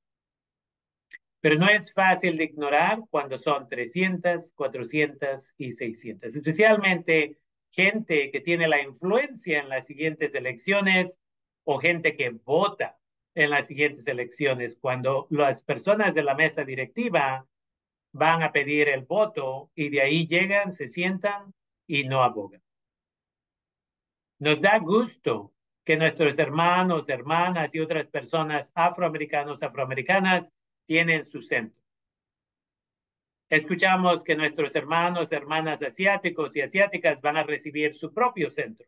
Pero 1.41 1.55
no 1.55 1.69
es 1.69 1.93
fácil 1.93 2.37
de 2.37 2.45
ignorar 2.45 2.99
cuando 3.09 3.37
son 3.37 3.69
300, 3.69 4.53
400 4.53 5.53
y 5.57 5.71
600, 5.71 6.35
especialmente 6.35 7.37
gente 7.71 8.31
que 8.31 8.41
tiene 8.41 8.67
la 8.67 8.81
influencia 8.81 9.59
en 9.59 9.69
las 9.69 9.85
siguientes 9.85 10.33
elecciones 10.33 11.19
o 11.63 11.79
gente 11.79 12.15
que 12.15 12.29
vota 12.29 12.97
en 13.35 13.51
las 13.51 13.67
siguientes 13.67 14.07
elecciones, 14.07 14.77
cuando 14.81 15.27
las 15.29 15.61
personas 15.61 16.15
de 16.15 16.23
la 16.23 16.33
mesa 16.33 16.63
directiva 16.63 17.45
van 18.11 18.41
a 18.41 18.51
pedir 18.51 18.89
el 18.89 19.05
voto 19.05 19.69
y 19.75 19.89
de 19.89 20.01
ahí 20.01 20.27
llegan, 20.27 20.73
se 20.73 20.87
sientan 20.87 21.53
y 21.85 22.05
no 22.05 22.23
abogan. 22.23 22.63
Nos 24.39 24.59
da 24.59 24.79
gusto 24.79 25.53
que 25.85 25.97
nuestros 25.97 26.39
hermanos, 26.39 27.09
hermanas 27.09 27.75
y 27.75 27.79
otras 27.79 28.07
personas 28.07 28.71
afroamericanos, 28.73 29.61
afroamericanas 29.61 30.51
tienen 30.87 31.25
su 31.25 31.41
centro. 31.41 31.79
Escuchamos 33.49 34.23
que 34.23 34.35
nuestros 34.35 34.75
hermanos, 34.75 35.31
hermanas 35.31 35.81
asiáticos 35.81 36.55
y 36.55 36.61
asiáticas 36.61 37.21
van 37.21 37.37
a 37.37 37.43
recibir 37.43 37.93
su 37.93 38.13
propio 38.13 38.49
centro. 38.49 38.87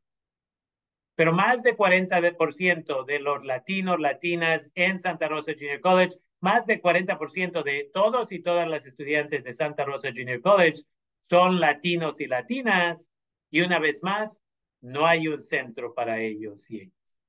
Pero 1.15 1.33
más 1.33 1.63
de 1.63 1.75
40% 1.75 3.05
de 3.05 3.19
los 3.19 3.45
latinos, 3.45 3.99
latinas 3.99 4.71
en 4.75 4.99
Santa 4.99 5.27
Rosa 5.27 5.53
Junior 5.53 5.79
College, 5.81 6.17
más 6.41 6.65
de 6.65 6.81
40% 6.81 7.63
de 7.63 7.89
todos 7.93 8.31
y 8.31 8.39
todas 8.39 8.67
las 8.67 8.85
estudiantes 8.85 9.43
de 9.43 9.53
Santa 9.53 9.83
Rosa 9.83 10.09
Junior 10.15 10.41
College 10.41 10.83
son 11.21 11.59
latinos 11.59 12.19
y 12.21 12.27
latinas. 12.27 13.09
Y 13.51 13.61
una 13.61 13.79
vez 13.79 14.01
más, 14.03 14.41
no 14.81 15.05
hay 15.05 15.27
un 15.27 15.41
centro 15.41 15.93
para 15.93 16.21
ellos 16.21 16.69
y 16.69 16.81
ellas. 16.81 17.19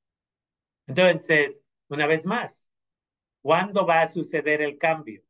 Entonces, 0.86 1.64
una 1.88 2.06
vez 2.06 2.26
más, 2.26 2.59
¿cuándo 3.42 3.86
va 3.86 4.02
a 4.02 4.08
suceder 4.08 4.62
el 4.62 4.78
cambio? 4.78 5.22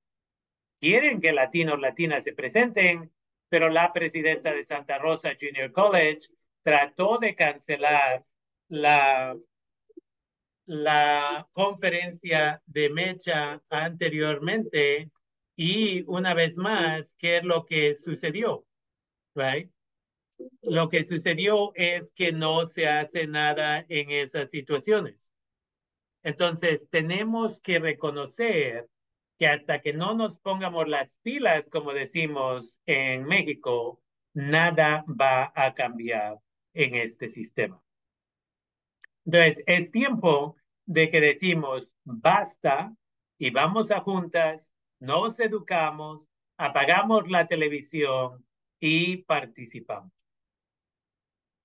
Quieren 0.81 1.21
que 1.21 1.33
latinos, 1.33 1.81
latinas 1.81 2.25
se 2.25 2.33
presenten, 2.33 3.13
pero 3.49 3.69
la 3.69 3.93
presidenta 3.93 4.53
de 4.53 4.65
Santa 4.65 4.99
Rosa 4.99 5.37
Junior 5.41 5.73
College 5.73 6.29
trató 6.63 7.19
de 7.19 7.35
cancelar 7.35 8.25
la, 8.69 9.37
la 10.67 11.49
conferencia 11.53 12.63
de 12.67 12.91
Mecha 12.91 13.61
anteriormente 13.69 15.11
y 15.57 16.03
una 16.07 16.35
vez 16.35 16.57
más, 16.57 17.15
¿qué 17.19 17.39
es 17.39 17.45
lo 17.45 17.67
que 17.67 17.95
sucedió? 17.95 18.65
Right? 19.35 19.71
lo 20.63 20.89
que 20.89 21.05
sucedió 21.05 21.73
es 21.75 22.11
que 22.15 22.33
no 22.33 22.67
se 22.67 22.87
hace 22.87 23.27
nada 23.27 23.85
en 23.89 24.11
esas 24.11 24.51
situaciones. 24.51 25.30
Entonces, 26.23 26.89
tenemos 26.91 27.61
que 27.61 27.79
reconocer 27.79 28.89
que 29.39 29.47
hasta 29.47 29.81
que 29.81 29.93
no 29.93 30.15
nos 30.15 30.39
pongamos 30.41 30.87
las 30.89 31.11
pilas, 31.23 31.65
como 31.71 31.93
decimos 31.93 32.79
en 32.87 33.25
México, 33.25 34.03
nada 34.35 35.05
va 35.09 35.53
a 35.55 35.75
cambiar 35.75 36.39
en 36.75 36.95
este 36.95 37.29
sistema. 37.29 37.83
Entonces, 39.25 39.63
es 39.67 39.91
tiempo 39.91 40.57
de 40.87 41.11
que 41.11 41.21
decimos 41.21 41.93
basta 42.05 42.95
y 43.39 43.51
vamos 43.51 43.91
a 43.91 44.01
juntas, 44.01 44.71
nos 44.99 45.41
educamos, 45.41 46.23
apagamos 46.59 47.31
la 47.31 47.47
televisión 47.47 48.45
y 48.79 49.19
participamos. 49.19 50.20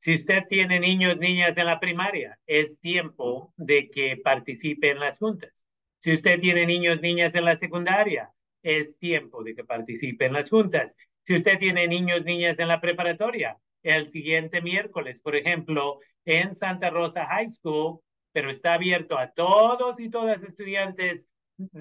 Si 0.06 0.14
usted 0.14 0.44
tiene 0.48 0.80
niños, 0.80 1.18
niñas 1.18 1.58
en 1.58 1.66
la 1.66 1.80
primaria, 1.80 2.38
es 2.46 2.80
tiempo 2.80 3.52
de 3.58 3.90
que 3.90 4.18
participe 4.18 4.92
en 4.92 5.00
las 5.00 5.18
juntas. 5.18 5.66
Si 6.04 6.14
usted 6.14 6.40
tiene 6.40 6.68
niños, 6.68 7.02
niñas 7.02 7.34
en 7.34 7.44
la 7.44 7.58
secundaria, 7.58 8.32
es 8.62 8.96
tiempo 9.00 9.44
de 9.44 9.56
que 9.56 9.64
participe 9.64 10.26
en 10.26 10.34
las 10.34 10.52
juntas. 10.52 10.96
Si 11.24 11.36
usted 11.36 11.58
tiene 11.58 11.88
niños, 11.88 12.24
niñas 12.24 12.60
en 12.60 12.68
la 12.68 12.82
preparatoria, 12.82 13.58
el 13.82 14.08
siguiente 14.08 14.62
miércoles, 14.62 15.20
por 15.24 15.36
ejemplo, 15.36 15.98
en 16.24 16.54
Santa 16.54 16.92
Rosa 16.92 17.26
High 17.26 17.50
School, 17.50 18.00
pero 18.32 18.52
está 18.52 18.76
abierto 18.76 19.18
a 19.18 19.32
todos 19.32 20.00
y 20.00 20.12
todas 20.12 20.44
estudiantes 20.44 21.28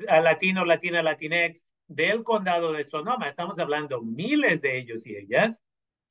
a 0.08 0.20
latinos, 0.20 0.66
latina, 0.66 1.02
latinex 1.02 1.62
del 1.88 2.24
condado 2.24 2.72
de 2.72 2.86
Sonoma. 2.86 3.28
Estamos 3.28 3.58
hablando 3.58 4.00
miles 4.00 4.62
de 4.62 4.78
ellos 4.78 5.06
y 5.06 5.14
ellas 5.14 5.62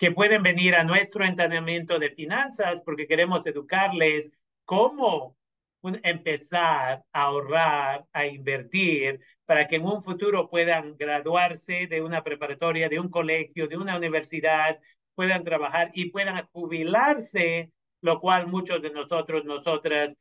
que 0.03 0.11
pueden 0.11 0.43
venir 0.43 0.75
a 0.75 0.83
nuestro 0.83 1.23
entrenamiento 1.23 1.97
de 1.97 2.09
finanzas 2.09 2.81
porque 2.83 3.07
queremos 3.07 3.47
educarles 3.47 4.29
cómo 4.65 5.37
empezar 5.81 7.05
a 7.13 7.21
ahorrar, 7.21 8.05
a 8.11 8.25
invertir, 8.25 9.21
para 9.45 9.65
que 9.65 9.77
en 9.77 9.85
un 9.85 10.03
futuro 10.03 10.49
puedan 10.49 10.97
graduarse 10.97 11.87
de 11.87 12.01
una 12.01 12.21
preparatoria, 12.21 12.89
de 12.89 12.99
un 12.99 13.07
colegio, 13.07 13.69
de 13.69 13.77
una 13.77 13.95
universidad, 13.95 14.77
puedan 15.15 15.45
trabajar 15.45 15.89
y 15.93 16.09
puedan 16.09 16.47
jubilarse, 16.51 17.71
lo 18.01 18.19
cual 18.19 18.47
muchos 18.47 18.81
de 18.81 18.89
nosotros, 18.91 19.45
nosotras, 19.45 20.13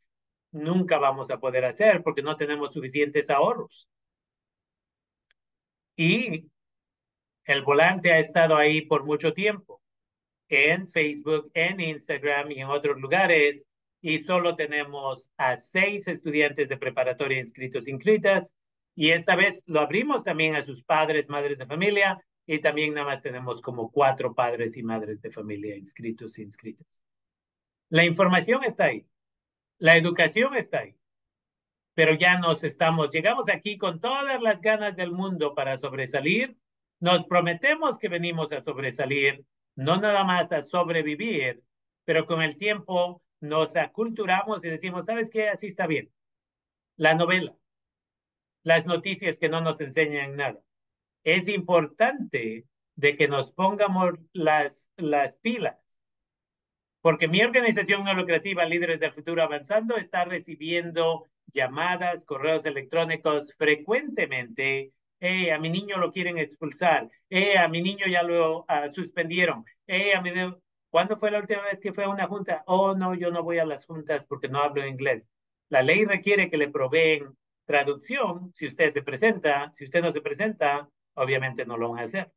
nunca 0.52 0.98
vamos 0.98 1.28
a 1.28 1.40
poder 1.40 1.64
hacer 1.64 2.04
porque 2.04 2.22
no 2.22 2.36
tenemos 2.36 2.72
suficientes 2.72 3.30
ahorros. 3.30 3.88
Y 5.96 6.51
el 7.44 7.62
volante 7.62 8.12
ha 8.12 8.18
estado 8.18 8.56
ahí 8.56 8.82
por 8.82 9.04
mucho 9.04 9.32
tiempo, 9.32 9.82
en 10.48 10.90
Facebook, 10.90 11.50
en 11.54 11.80
Instagram 11.80 12.50
y 12.52 12.60
en 12.60 12.68
otros 12.68 13.00
lugares, 13.00 13.62
y 14.00 14.18
solo 14.18 14.56
tenemos 14.56 15.30
a 15.36 15.56
seis 15.56 16.06
estudiantes 16.08 16.68
de 16.68 16.76
preparatoria 16.76 17.40
inscritos 17.40 17.88
inscritas, 17.88 18.52
y 18.94 19.10
esta 19.10 19.36
vez 19.36 19.62
lo 19.66 19.80
abrimos 19.80 20.22
también 20.24 20.54
a 20.56 20.64
sus 20.64 20.82
padres, 20.82 21.28
madres 21.28 21.58
de 21.58 21.66
familia, 21.66 22.22
y 22.46 22.58
también 22.58 22.94
nada 22.94 23.06
más 23.06 23.22
tenemos 23.22 23.60
como 23.60 23.90
cuatro 23.90 24.34
padres 24.34 24.76
y 24.76 24.82
madres 24.82 25.22
de 25.22 25.30
familia 25.30 25.76
inscritos 25.76 26.36
e 26.38 26.42
inscritas. 26.42 26.86
La 27.88 28.04
información 28.04 28.64
está 28.64 28.86
ahí, 28.86 29.06
la 29.78 29.96
educación 29.96 30.56
está 30.56 30.80
ahí, 30.80 30.96
pero 31.94 32.14
ya 32.14 32.38
nos 32.38 32.64
estamos, 32.64 33.10
llegamos 33.10 33.44
aquí 33.48 33.78
con 33.78 34.00
todas 34.00 34.40
las 34.42 34.60
ganas 34.60 34.96
del 34.96 35.12
mundo 35.12 35.54
para 35.54 35.78
sobresalir, 35.78 36.56
nos 37.02 37.26
prometemos 37.26 37.98
que 37.98 38.08
venimos 38.08 38.52
a 38.52 38.62
sobresalir, 38.62 39.44
no 39.74 40.00
nada 40.00 40.22
más 40.22 40.52
a 40.52 40.62
sobrevivir, 40.62 41.60
pero 42.04 42.26
con 42.26 42.42
el 42.42 42.56
tiempo 42.56 43.22
nos 43.40 43.74
aculturamos 43.74 44.64
y 44.64 44.68
decimos, 44.68 45.04
¿sabes 45.04 45.28
qué? 45.28 45.48
Así 45.48 45.66
está 45.66 45.88
bien. 45.88 46.12
La 46.96 47.16
novela, 47.16 47.56
las 48.62 48.86
noticias 48.86 49.36
que 49.36 49.48
no 49.48 49.60
nos 49.60 49.80
enseñan 49.80 50.36
nada 50.36 50.60
es 51.24 51.48
importante 51.48 52.66
de 52.94 53.16
que 53.16 53.26
nos 53.26 53.50
pongamos 53.50 54.14
las, 54.32 54.88
las 54.96 55.36
pilas, 55.38 55.76
porque 57.00 57.26
mi 57.26 57.42
organización 57.42 58.04
no 58.04 58.14
lucrativa, 58.14 58.64
Líderes 58.64 59.00
del 59.00 59.12
Futuro 59.12 59.42
Avanzando, 59.42 59.96
está 59.96 60.24
recibiendo 60.24 61.26
llamadas, 61.52 62.24
correos 62.24 62.64
electrónicos 62.64 63.52
frecuentemente. 63.58 64.92
A 65.22 65.58
mi 65.58 65.70
niño 65.70 65.98
lo 65.98 66.12
quieren 66.12 66.38
expulsar. 66.38 67.08
Eh, 67.30 67.56
a 67.56 67.68
mi 67.68 67.80
niño 67.80 68.06
ya 68.06 68.24
lo 68.24 68.60
uh, 68.60 68.92
suspendieron. 68.92 69.64
Eh, 69.86 70.14
a 70.14 70.20
mi 70.20 70.32
¿Cuándo 70.90 71.16
fue 71.16 71.30
la 71.30 71.38
última 71.38 71.62
vez 71.62 71.78
que 71.80 71.92
fue 71.92 72.04
a 72.04 72.08
una 72.08 72.26
junta? 72.26 72.64
Oh, 72.66 72.94
no, 72.94 73.14
yo 73.14 73.30
no 73.30 73.42
voy 73.42 73.58
a 73.58 73.64
las 73.64 73.86
juntas 73.86 74.24
porque 74.28 74.48
no 74.48 74.58
hablo 74.60 74.86
inglés. 74.86 75.24
La 75.68 75.80
ley 75.82 76.04
requiere 76.04 76.50
que 76.50 76.58
le 76.58 76.68
proveen 76.68 77.36
traducción 77.64 78.52
si 78.54 78.66
usted 78.66 78.92
se 78.92 79.02
presenta. 79.02 79.72
Si 79.74 79.84
usted 79.84 80.02
no 80.02 80.12
se 80.12 80.20
presenta, 80.20 80.88
obviamente 81.14 81.64
no 81.64 81.76
lo 81.76 81.90
van 81.90 82.00
a 82.00 82.04
hacer. 82.04 82.30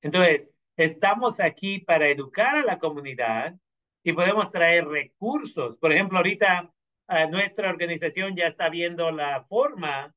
Entonces, 0.00 0.50
estamos 0.76 1.40
aquí 1.40 1.80
para 1.80 2.08
educar 2.08 2.56
a 2.56 2.62
la 2.62 2.78
comunidad 2.78 3.54
y 4.02 4.12
podemos 4.12 4.50
traer 4.50 4.86
recursos. 4.86 5.76
Por 5.78 5.92
ejemplo, 5.92 6.18
ahorita 6.18 6.72
nuestra 7.30 7.68
organización 7.68 8.36
ya 8.36 8.46
está 8.46 8.70
viendo 8.70 9.10
la 9.10 9.44
forma 9.44 10.14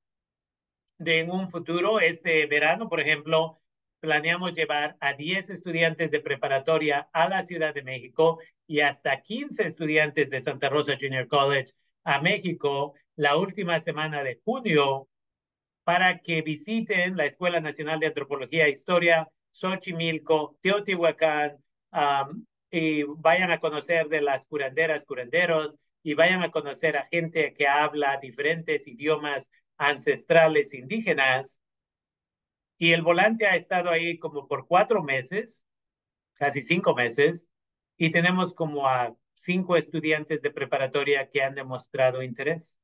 de 0.98 1.20
en 1.20 1.32
un 1.32 1.50
futuro, 1.50 2.00
este 2.00 2.46
verano, 2.46 2.90
por 2.90 3.00
ejemplo, 3.00 3.60
planeamos 4.00 4.54
llevar 4.54 4.96
a 5.00 5.14
10 5.14 5.50
estudiantes 5.50 6.12
de 6.12 6.20
preparatoria 6.20 7.10
a 7.12 7.28
la 7.28 7.46
Ciudad 7.46 7.74
de 7.74 7.84
México 7.84 8.40
y 8.68 8.82
hasta 8.82 9.22
15 9.22 9.68
estudiantes 9.68 10.30
de 10.30 10.42
Santa 10.42 10.70
Rosa 10.70 10.96
Junior 11.00 11.28
College 11.28 11.74
a 12.04 12.22
México 12.22 12.94
la 13.16 13.38
última 13.38 13.80
semana 13.82 14.24
de 14.24 14.40
junio 14.44 15.08
para 15.84 16.20
que 16.20 16.42
visiten 16.42 17.16
la 17.16 17.26
Escuela 17.26 17.60
Nacional 17.60 18.00
de 18.00 18.08
Antropología 18.08 18.66
e 18.66 18.72
Historia, 18.72 19.28
Xochimilco, 19.52 20.58
Teotihuacán, 20.62 21.58
y 22.72 23.04
vayan 23.04 23.52
a 23.52 23.60
conocer 23.60 24.10
de 24.10 24.22
las 24.22 24.46
curanderas, 24.46 25.06
curanderos, 25.06 25.76
y 26.04 26.14
vayan 26.14 26.44
a 26.44 26.52
conocer 26.52 26.98
a 26.98 27.08
gente 27.08 27.54
que 27.54 27.68
habla 27.68 28.20
diferentes 28.22 28.86
idiomas 28.88 29.50
ancestrales 29.78 30.74
indígenas. 30.74 31.60
Y 32.78 32.92
el 32.92 33.02
volante 33.02 33.46
ha 33.48 33.56
estado 33.56 33.90
ahí 33.90 34.20
como 34.20 34.48
por 34.48 34.68
cuatro 34.68 35.04
meses, 35.04 35.66
casi 36.34 36.62
cinco 36.62 36.94
meses, 36.94 37.48
y 37.98 38.12
tenemos 38.12 38.54
como 38.54 38.88
a 38.88 39.16
cinco 39.36 39.78
estudiantes 39.78 40.42
de 40.42 40.52
preparatoria 40.52 41.30
que 41.30 41.42
han 41.42 41.56
demostrado 41.56 42.22
interés. 42.24 42.78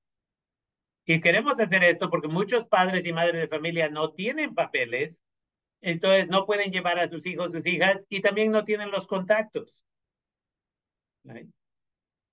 Y 1.06 1.20
queremos 1.20 1.60
hacer 1.60 1.84
esto 1.84 2.10
porque 2.10 2.28
muchos 2.28 2.68
padres 2.68 3.06
y 3.06 3.14
madres 3.14 3.42
de 3.42 3.48
familia 3.48 3.90
no 3.90 4.14
tienen 4.14 4.54
papeles, 4.56 5.22
entonces 5.82 6.30
no 6.30 6.46
pueden 6.46 6.72
llevar 6.72 7.00
a 7.00 7.10
sus 7.10 7.26
hijos, 7.26 7.52
sus 7.52 7.66
hijas, 7.66 8.06
y 8.10 8.22
también 8.22 8.52
no 8.52 8.64
tienen 8.66 8.92
los 8.92 9.08
contactos. 9.08 9.84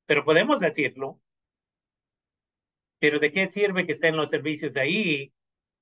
Pero 0.06 0.24
podemos 0.24 0.60
decirlo. 0.60 1.20
Pero 2.98 3.18
¿de 3.18 3.32
qué 3.32 3.48
sirve 3.48 3.86
que 3.86 3.92
estén 3.92 4.16
los 4.16 4.30
servicios 4.30 4.76
ahí 4.76 5.32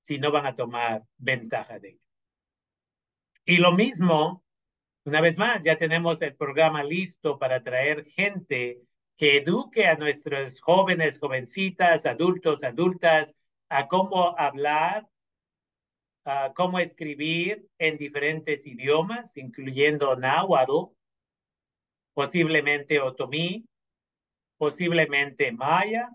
si 0.01 0.19
no 0.19 0.31
van 0.31 0.45
a 0.45 0.55
tomar 0.55 1.03
ventaja 1.17 1.79
de 1.79 1.89
ello? 1.89 2.01
Y 3.45 3.57
lo 3.57 3.71
mismo, 3.71 4.43
una 5.05 5.21
vez 5.21 5.37
más, 5.37 5.63
ya 5.63 5.77
tenemos 5.77 6.21
el 6.21 6.35
programa 6.35 6.83
listo 6.83 7.39
para 7.39 7.63
traer 7.63 8.05
gente 8.05 8.81
que 9.17 9.37
eduque 9.37 9.87
a 9.87 9.95
nuestros 9.95 10.61
jóvenes, 10.61 11.17
jovencitas, 11.17 12.05
adultos, 12.05 12.63
adultas, 12.63 13.33
a 13.69 13.87
cómo 13.87 14.37
hablar, 14.37 15.07
a 16.25 16.53
cómo 16.53 16.79
escribir 16.79 17.67
en 17.79 17.97
diferentes 17.97 18.65
idiomas, 18.65 19.35
incluyendo 19.37 20.15
náhuatl, 20.15 20.93
posiblemente 22.13 22.99
otomí, 22.99 23.65
posiblemente 24.57 25.51
maya 25.51 26.09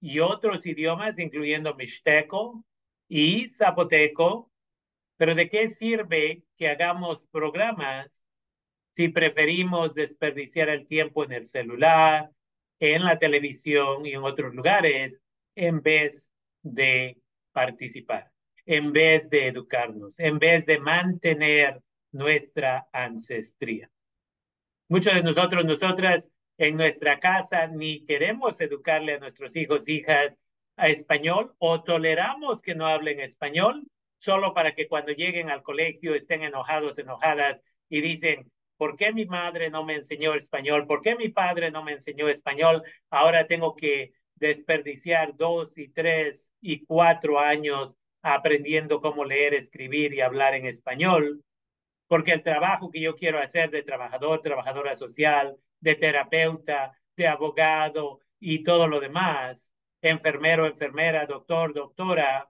y 0.00 0.20
otros 0.20 0.64
idiomas, 0.66 1.18
incluyendo 1.18 1.74
mixteco 1.74 2.64
y 3.08 3.48
zapoteco. 3.48 4.50
Pero 5.16 5.34
¿de 5.34 5.48
qué 5.50 5.68
sirve 5.68 6.42
que 6.56 6.68
hagamos 6.68 7.26
programas 7.30 8.10
si 8.96 9.08
preferimos 9.08 9.94
desperdiciar 9.94 10.68
el 10.68 10.86
tiempo 10.86 11.24
en 11.24 11.32
el 11.32 11.46
celular, 11.46 12.30
en 12.80 13.04
la 13.04 13.18
televisión 13.18 14.06
y 14.06 14.12
en 14.12 14.22
otros 14.22 14.54
lugares, 14.54 15.20
en 15.54 15.82
vez 15.82 16.28
de 16.62 17.18
participar, 17.52 18.30
en 18.66 18.92
vez 18.92 19.28
de 19.28 19.48
educarnos, 19.48 20.18
en 20.18 20.38
vez 20.38 20.66
de 20.66 20.78
mantener 20.78 21.80
nuestra 22.12 22.88
ancestría. 22.92 23.90
Muchos 24.88 25.14
de 25.14 25.22
nosotros, 25.22 25.64
nosotras, 25.64 26.28
en 26.60 26.76
nuestra 26.76 27.18
casa 27.20 27.66
ni 27.68 28.04
queremos 28.04 28.60
educarle 28.60 29.14
a 29.14 29.18
nuestros 29.18 29.56
hijos, 29.56 29.88
hijas 29.88 30.36
a 30.76 30.88
español 30.88 31.54
o 31.58 31.82
toleramos 31.82 32.60
que 32.60 32.74
no 32.74 32.86
hablen 32.86 33.20
español 33.20 33.86
solo 34.18 34.52
para 34.52 34.74
que 34.74 34.86
cuando 34.86 35.12
lleguen 35.12 35.48
al 35.50 35.62
colegio 35.62 36.14
estén 36.14 36.42
enojados, 36.42 36.98
enojadas 36.98 37.60
y 37.88 38.02
dicen, 38.02 38.50
¿Por 38.76 38.96
qué 38.96 39.12
mi 39.12 39.26
madre 39.26 39.68
no 39.68 39.84
me 39.84 39.94
enseñó 39.96 40.34
español? 40.34 40.86
¿Por 40.86 41.02
qué 41.02 41.14
mi 41.14 41.28
padre 41.28 41.70
no 41.70 41.82
me 41.82 41.92
enseñó 41.92 42.30
español? 42.30 42.82
Ahora 43.10 43.46
tengo 43.46 43.76
que 43.76 44.12
desperdiciar 44.36 45.36
dos 45.36 45.76
y 45.76 45.88
tres 45.88 46.50
y 46.62 46.86
cuatro 46.86 47.38
años 47.38 47.94
aprendiendo 48.22 49.02
cómo 49.02 49.26
leer, 49.26 49.52
escribir 49.52 50.14
y 50.14 50.22
hablar 50.22 50.54
en 50.54 50.64
español, 50.64 51.42
porque 52.06 52.32
el 52.32 52.42
trabajo 52.42 52.90
que 52.90 53.02
yo 53.02 53.16
quiero 53.16 53.38
hacer 53.38 53.70
de 53.70 53.82
trabajador, 53.82 54.40
trabajadora 54.40 54.96
social, 54.96 55.58
de 55.80 55.94
terapeuta, 55.94 56.92
de 57.16 57.28
abogado 57.28 58.20
y 58.38 58.62
todo 58.62 58.86
lo 58.86 59.00
demás, 59.00 59.72
enfermero, 60.02 60.66
enfermera, 60.66 61.26
doctor, 61.26 61.74
doctora, 61.74 62.48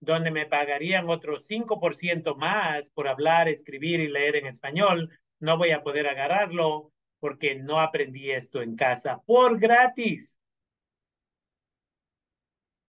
donde 0.00 0.30
me 0.30 0.46
pagarían 0.46 1.08
otro 1.08 1.40
5% 1.40 2.36
más 2.36 2.88
por 2.90 3.08
hablar, 3.08 3.48
escribir 3.48 4.00
y 4.00 4.08
leer 4.08 4.36
en 4.36 4.46
español, 4.46 5.10
no 5.40 5.56
voy 5.56 5.70
a 5.70 5.82
poder 5.82 6.06
agarrarlo 6.06 6.92
porque 7.18 7.54
no 7.54 7.80
aprendí 7.80 8.30
esto 8.30 8.60
en 8.60 8.76
casa 8.76 9.22
por 9.24 9.58
gratis. 9.58 10.36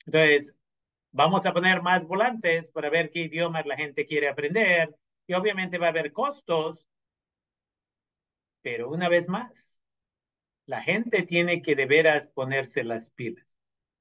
Entonces, 0.06 0.56
vamos 1.12 1.46
a 1.46 1.54
poner 1.54 1.82
más 1.82 2.06
volantes 2.06 2.70
para 2.72 2.90
ver 2.90 3.10
qué 3.10 3.22
idiomas 3.22 3.66
la 3.66 3.76
gente 3.76 4.06
quiere 4.06 4.28
aprender 4.30 4.96
y 5.26 5.34
obviamente 5.34 5.78
va 5.78 5.88
a 5.88 5.90
haber 5.90 6.13
costos, 6.13 6.88
pero 8.67 8.89
una 8.89 9.08
vez 9.08 9.30
más, 9.30 9.80
la 10.65 10.82
gente 10.82 11.23
tiene 11.23 11.62
que 11.62 11.73
de 11.73 11.86
veras 11.86 12.27
ponerse 12.27 12.84
las 12.84 13.10
pilas 13.12 13.47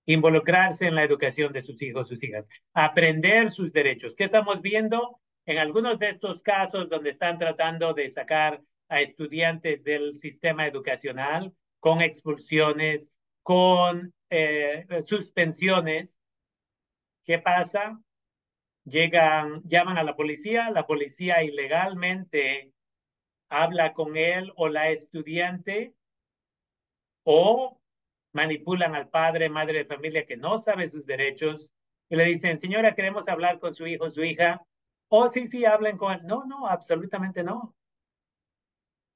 involucrarse 0.07 0.87
en 0.87 0.97
la 0.97 1.05
educación 1.05 1.53
de 1.53 1.63
sus 1.63 1.81
hijos, 1.83 2.09
sus 2.09 2.23
hijas, 2.25 2.49
aprender 2.75 3.51
sus 3.51 3.73
derechos. 3.73 4.15
¿Qué 4.17 4.25
estamos 4.25 4.63
viendo? 4.63 5.21
En 5.47 5.59
algunos 5.59 6.01
de 6.01 6.11
estos 6.11 6.43
casos 6.43 6.89
donde 6.89 7.11
están 7.11 7.39
tratando 7.39 7.95
de 7.95 8.11
sacar 8.11 8.61
a 8.89 9.01
estudiantes 9.01 9.85
del 9.85 10.17
sistema 10.17 10.67
educacional 10.67 11.53
con 11.79 12.03
expulsiones, 12.03 13.09
con 13.45 14.13
eh, 14.31 14.85
suspensiones, 15.05 16.11
¿qué 17.25 17.39
pasa? 17.39 18.01
Llegan, 18.85 19.63
llaman 19.65 19.99
a 19.99 20.05
la 20.05 20.17
policía, 20.17 20.71
la 20.71 20.87
policía 20.87 21.45
ilegalmente 21.45 22.73
habla 23.49 23.93
con 23.93 24.17
él 24.17 24.53
o 24.57 24.69
la 24.69 24.91
estudiante 24.91 25.95
o 27.25 27.81
manipulan 28.33 28.95
al 28.95 29.09
padre, 29.09 29.49
madre 29.49 29.79
de 29.79 29.85
familia 29.85 30.27
que 30.27 30.37
no 30.37 30.59
sabe 30.61 30.89
sus 30.91 31.07
derechos 31.07 31.71
y 32.09 32.17
le 32.17 32.25
dicen, 32.27 32.59
señora, 32.59 32.95
queremos 32.95 33.27
hablar 33.29 33.59
con 33.59 33.75
su 33.75 33.87
hijo, 33.87 34.11
su 34.11 34.23
hija. 34.23 34.65
Oh, 35.09 35.31
sí, 35.33 35.49
sí, 35.49 35.65
hablen 35.65 35.97
con 35.97 36.13
él. 36.13 36.21
No, 36.25 36.45
no, 36.45 36.69
absolutamente 36.69 37.43
no. 37.43 37.75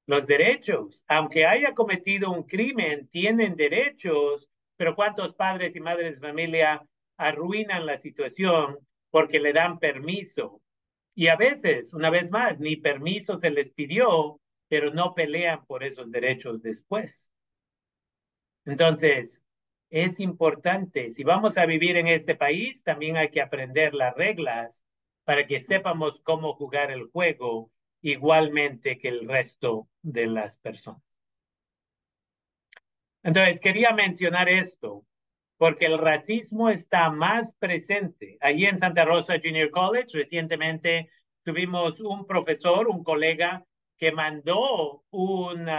Los 0.07 0.27
derechos, 0.27 1.03
aunque 1.07 1.45
haya 1.45 1.73
cometido 1.73 2.31
un 2.31 2.43
crimen, 2.43 3.07
tienen 3.07 3.55
derechos, 3.55 4.49
pero 4.75 4.95
¿cuántos 4.95 5.35
padres 5.35 5.75
y 5.75 5.79
madres 5.79 6.15
de 6.15 6.27
familia 6.27 6.85
arruinan 7.17 7.85
la 7.85 7.97
situación 7.97 8.79
porque 9.09 9.39
le 9.39 9.53
dan 9.53 9.79
permiso? 9.79 10.61
Y 11.13 11.27
a 11.27 11.35
veces, 11.35 11.93
una 11.93 12.09
vez 12.09 12.29
más, 12.29 12.59
ni 12.59 12.75
permiso 12.75 13.37
se 13.39 13.49
les 13.49 13.71
pidió, 13.71 14.39
pero 14.67 14.93
no 14.93 15.13
pelean 15.13 15.65
por 15.65 15.83
esos 15.83 16.09
derechos 16.11 16.61
después. 16.61 17.31
Entonces, 18.65 19.41
es 19.89 20.19
importante, 20.21 21.11
si 21.11 21.23
vamos 21.23 21.57
a 21.57 21.65
vivir 21.65 21.97
en 21.97 22.07
este 22.07 22.35
país, 22.35 22.81
también 22.83 23.17
hay 23.17 23.29
que 23.29 23.41
aprender 23.41 23.93
las 23.93 24.15
reglas 24.15 24.85
para 25.25 25.45
que 25.45 25.59
sepamos 25.59 26.21
cómo 26.21 26.53
jugar 26.53 26.91
el 26.91 27.09
juego 27.09 27.71
igualmente 28.01 28.97
que 28.97 29.09
el 29.09 29.27
resto 29.27 29.89
de 30.01 30.27
las 30.27 30.57
personas. 30.57 31.03
Entonces, 33.23 33.59
quería 33.59 33.91
mencionar 33.91 34.49
esto, 34.49 35.05
porque 35.61 35.85
el 35.85 35.99
racismo 35.99 36.71
está 36.71 37.11
más 37.11 37.53
presente. 37.59 38.35
Allí 38.41 38.65
en 38.65 38.79
Santa 38.79 39.05
Rosa 39.05 39.35
Junior 39.39 39.69
College, 39.69 40.17
recientemente 40.17 41.11
tuvimos 41.43 41.99
un 41.99 42.25
profesor, 42.25 42.87
un 42.87 43.03
colega, 43.03 43.63
que 43.99 44.11
mandó 44.11 45.03
un 45.11 45.69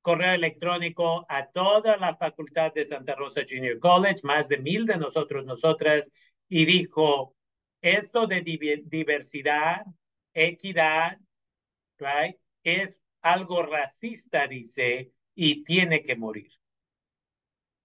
correo 0.00 0.32
electrónico 0.32 1.26
a 1.28 1.50
toda 1.50 1.98
la 1.98 2.16
facultad 2.16 2.72
de 2.72 2.86
Santa 2.86 3.14
Rosa 3.14 3.42
Junior 3.46 3.78
College, 3.78 4.20
más 4.22 4.48
de 4.48 4.56
mil 4.56 4.86
de 4.86 4.96
nosotros, 4.96 5.44
nosotras, 5.44 6.10
y 6.48 6.64
dijo, 6.64 7.36
esto 7.82 8.26
de 8.26 8.40
diversidad, 8.40 9.84
equidad, 10.32 11.18
right, 11.98 12.36
es 12.64 12.96
algo 13.20 13.64
racista, 13.64 14.46
dice, 14.46 15.12
y 15.34 15.62
tiene 15.62 16.02
que 16.04 16.16
morir. 16.16 16.59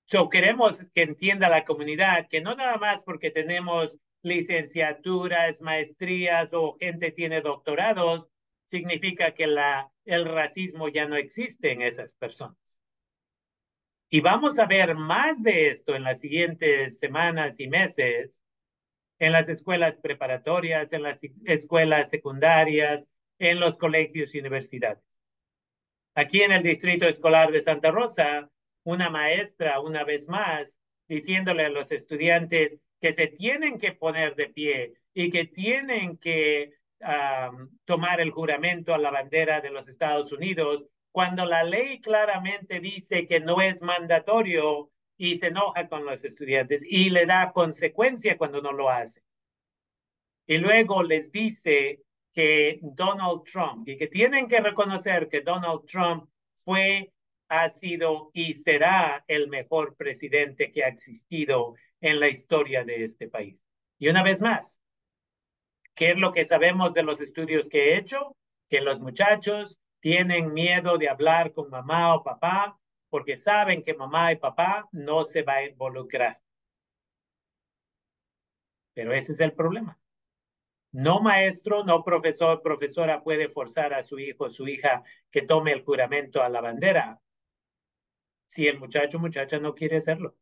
So, 0.05 0.29
queremos 0.29 0.79
que 0.93 1.01
entienda 1.01 1.49
la 1.49 1.65
comunidad 1.65 2.27
que 2.29 2.41
no 2.41 2.55
nada 2.55 2.77
más 2.77 3.01
porque 3.03 3.31
tenemos 3.31 3.97
licenciaturas, 4.21 5.61
maestrías 5.61 6.49
o 6.53 6.77
gente 6.79 7.11
tiene 7.11 7.41
doctorados, 7.41 8.27
significa 8.69 9.33
que 9.33 9.47
la, 9.47 9.91
el 10.05 10.25
racismo 10.25 10.89
ya 10.89 11.05
no 11.07 11.15
existe 11.15 11.71
en 11.71 11.81
esas 11.81 12.13
personas. 12.15 12.57
Y 14.09 14.21
vamos 14.21 14.59
a 14.59 14.65
ver 14.65 14.95
más 14.95 15.41
de 15.41 15.69
esto 15.69 15.95
en 15.95 16.03
las 16.03 16.19
siguientes 16.19 16.99
semanas 16.99 17.59
y 17.59 17.67
meses 17.67 18.41
en 19.19 19.31
las 19.31 19.47
escuelas 19.49 19.95
preparatorias, 19.97 20.91
en 20.91 21.03
las 21.03 21.19
escuelas 21.45 22.09
secundarias, 22.09 23.07
en 23.39 23.59
los 23.59 23.77
colegios 23.77 24.33
y 24.33 24.39
universidades. 24.39 25.03
Aquí 26.15 26.41
en 26.41 26.51
el 26.51 26.63
Distrito 26.63 27.07
Escolar 27.07 27.51
de 27.51 27.61
Santa 27.61 27.91
Rosa, 27.91 28.49
una 28.85 29.09
maestra, 29.09 29.81
una 29.81 30.03
vez 30.03 30.27
más, 30.27 30.77
diciéndole 31.07 31.65
a 31.65 31.69
los 31.69 31.91
estudiantes 31.91 32.79
que 33.01 33.13
se 33.13 33.27
tienen 33.27 33.77
que 33.77 33.91
poner 33.91 34.35
de 34.35 34.47
pie 34.47 34.93
y 35.13 35.29
que 35.29 35.45
tienen 35.45 36.17
que 36.17 36.73
tomar 37.83 38.21
el 38.21 38.31
juramento 38.31 38.93
a 38.93 38.97
la 38.97 39.11
bandera 39.11 39.61
de 39.61 39.69
los 39.69 39.87
Estados 39.87 40.31
Unidos, 40.31 40.85
cuando 41.11 41.45
la 41.45 41.63
ley 41.63 42.01
claramente 42.01 42.79
dice 42.79 43.27
que 43.27 43.39
no 43.39 43.61
es 43.61 43.81
mandatorio 43.81 44.89
y 45.17 45.37
se 45.37 45.47
enoja 45.47 45.87
con 45.87 46.05
los 46.05 46.23
estudiantes 46.23 46.83
y 46.87 47.09
le 47.09 47.25
da 47.25 47.51
consecuencia 47.53 48.37
cuando 48.37 48.61
no 48.61 48.71
lo 48.71 48.89
hace. 48.89 49.21
Y 50.47 50.57
luego 50.57 51.03
les 51.03 51.31
dice 51.31 52.01
que 52.33 52.79
Donald 52.81 53.43
Trump 53.43 53.87
y 53.87 53.97
que 53.97 54.07
tienen 54.07 54.47
que 54.47 54.59
reconocer 54.59 55.29
que 55.29 55.41
Donald 55.41 55.85
Trump 55.85 56.29
fue, 56.57 57.13
ha 57.47 57.69
sido 57.69 58.31
y 58.33 58.53
será 58.55 59.23
el 59.27 59.47
mejor 59.47 59.95
presidente 59.95 60.71
que 60.71 60.83
ha 60.83 60.87
existido 60.87 61.75
en 62.01 62.19
la 62.19 62.29
historia 62.29 62.83
de 62.83 63.03
este 63.03 63.27
país. 63.27 63.59
Y 63.97 64.09
una 64.09 64.23
vez 64.23 64.41
más, 64.41 64.81
¿qué 65.95 66.11
es 66.11 66.17
lo 66.17 66.33
que 66.33 66.45
sabemos 66.45 66.93
de 66.93 67.03
los 67.03 67.21
estudios 67.21 67.69
que 67.69 67.93
he 67.93 67.97
hecho? 67.97 68.35
Que 68.69 68.81
los 68.81 68.99
muchachos 68.99 69.79
tienen 69.99 70.53
miedo 70.53 70.97
de 70.97 71.09
hablar 71.09 71.53
con 71.53 71.69
mamá 71.69 72.15
o 72.15 72.23
papá 72.23 72.79
porque 73.09 73.37
saben 73.37 73.83
que 73.83 73.93
mamá 73.93 74.31
y 74.31 74.37
papá 74.37 74.89
no 74.91 75.23
se 75.23 75.43
va 75.43 75.55
a 75.55 75.65
involucrar. 75.65 76.39
Pero 78.93 79.13
ese 79.13 79.33
es 79.33 79.39
el 79.39 79.53
problema. 79.53 79.97
No 80.91 81.19
maestro, 81.19 81.83
no 81.83 82.03
profesor, 82.03 82.61
profesora 82.61 83.21
puede 83.21 83.49
forzar 83.49 83.93
a 83.93 84.03
su 84.03 84.17
hijo 84.17 84.45
o 84.45 84.49
su 84.49 84.67
hija 84.67 85.03
que 85.29 85.41
tome 85.41 85.73
el 85.73 85.83
juramento 85.83 86.41
a 86.41 86.49
la 86.49 86.61
bandera 86.61 87.19
si 88.49 88.67
el 88.67 88.79
muchacho 88.79 89.17
o 89.17 89.21
muchacha 89.21 89.59
no 89.59 89.73
quiere 89.75 89.97
hacerlo. 89.97 90.35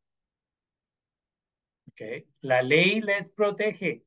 Okay. 1.91 2.25
La 2.41 2.61
ley 2.61 3.01
les 3.01 3.29
protege 3.29 4.03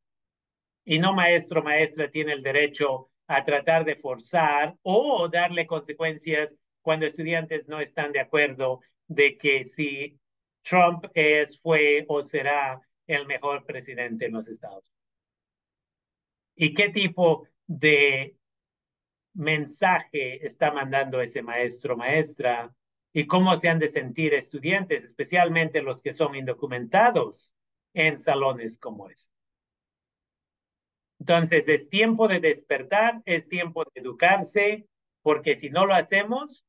y 0.85 0.99
no 0.99 1.13
maestro 1.13 1.63
maestra 1.63 2.11
tiene 2.11 2.33
el 2.33 2.43
derecho 2.43 3.11
a 3.29 3.45
tratar 3.45 3.85
de 3.85 3.97
forzar 3.97 4.77
o 4.83 5.29
darle 5.29 5.67
consecuencias 5.67 6.57
cuando 6.81 7.07
estudiantes 7.07 7.69
no 7.69 7.81
están 7.81 8.13
de 8.13 8.21
acuerdo 8.21 8.81
de 9.09 9.37
que 9.37 9.65
si 9.65 10.19
Trump 10.63 11.07
es, 11.15 11.61
fue 11.61 12.05
o 12.09 12.23
será 12.23 12.81
el 13.07 13.27
mejor 13.27 13.65
presidente 13.65 14.27
en 14.27 14.33
los 14.33 14.49
Estados 14.49 14.85
Unidos 14.85 14.97
y 16.57 16.75
qué 16.75 16.89
tipo 16.89 17.47
de 17.67 18.37
mensaje 19.35 20.45
está 20.45 20.73
mandando 20.73 21.21
ese 21.21 21.43
maestro 21.43 21.97
maestra 21.97 22.75
y 23.17 23.27
cómo 23.27 23.59
se 23.59 23.71
han 23.71 23.79
de 23.79 23.89
sentir 23.89 24.35
estudiantes, 24.35 25.03
especialmente 25.05 25.81
los 25.81 26.03
que 26.03 26.13
son 26.13 26.35
indocumentados 26.35 27.51
en 27.95 28.19
salones 28.19 28.77
como 28.77 29.09
este. 29.09 29.33
Entonces 31.19 31.67
es 31.67 31.89
tiempo 31.89 32.29
de 32.29 32.41
despertar, 32.41 33.23
es 33.25 33.49
tiempo 33.49 33.85
de 33.85 34.03
educarse, 34.03 34.87
porque 35.23 35.57
si 35.57 35.71
no 35.71 35.87
lo 35.87 35.95
hacemos, 35.95 36.67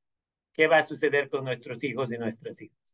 ¿qué 0.54 0.68
va 0.68 0.78
a 0.78 0.86
suceder 0.86 1.30
con 1.30 1.44
nuestros 1.44 1.84
hijos 1.84 2.14
y 2.14 2.18
nuestras 2.18 2.62
hijas? 2.62 2.87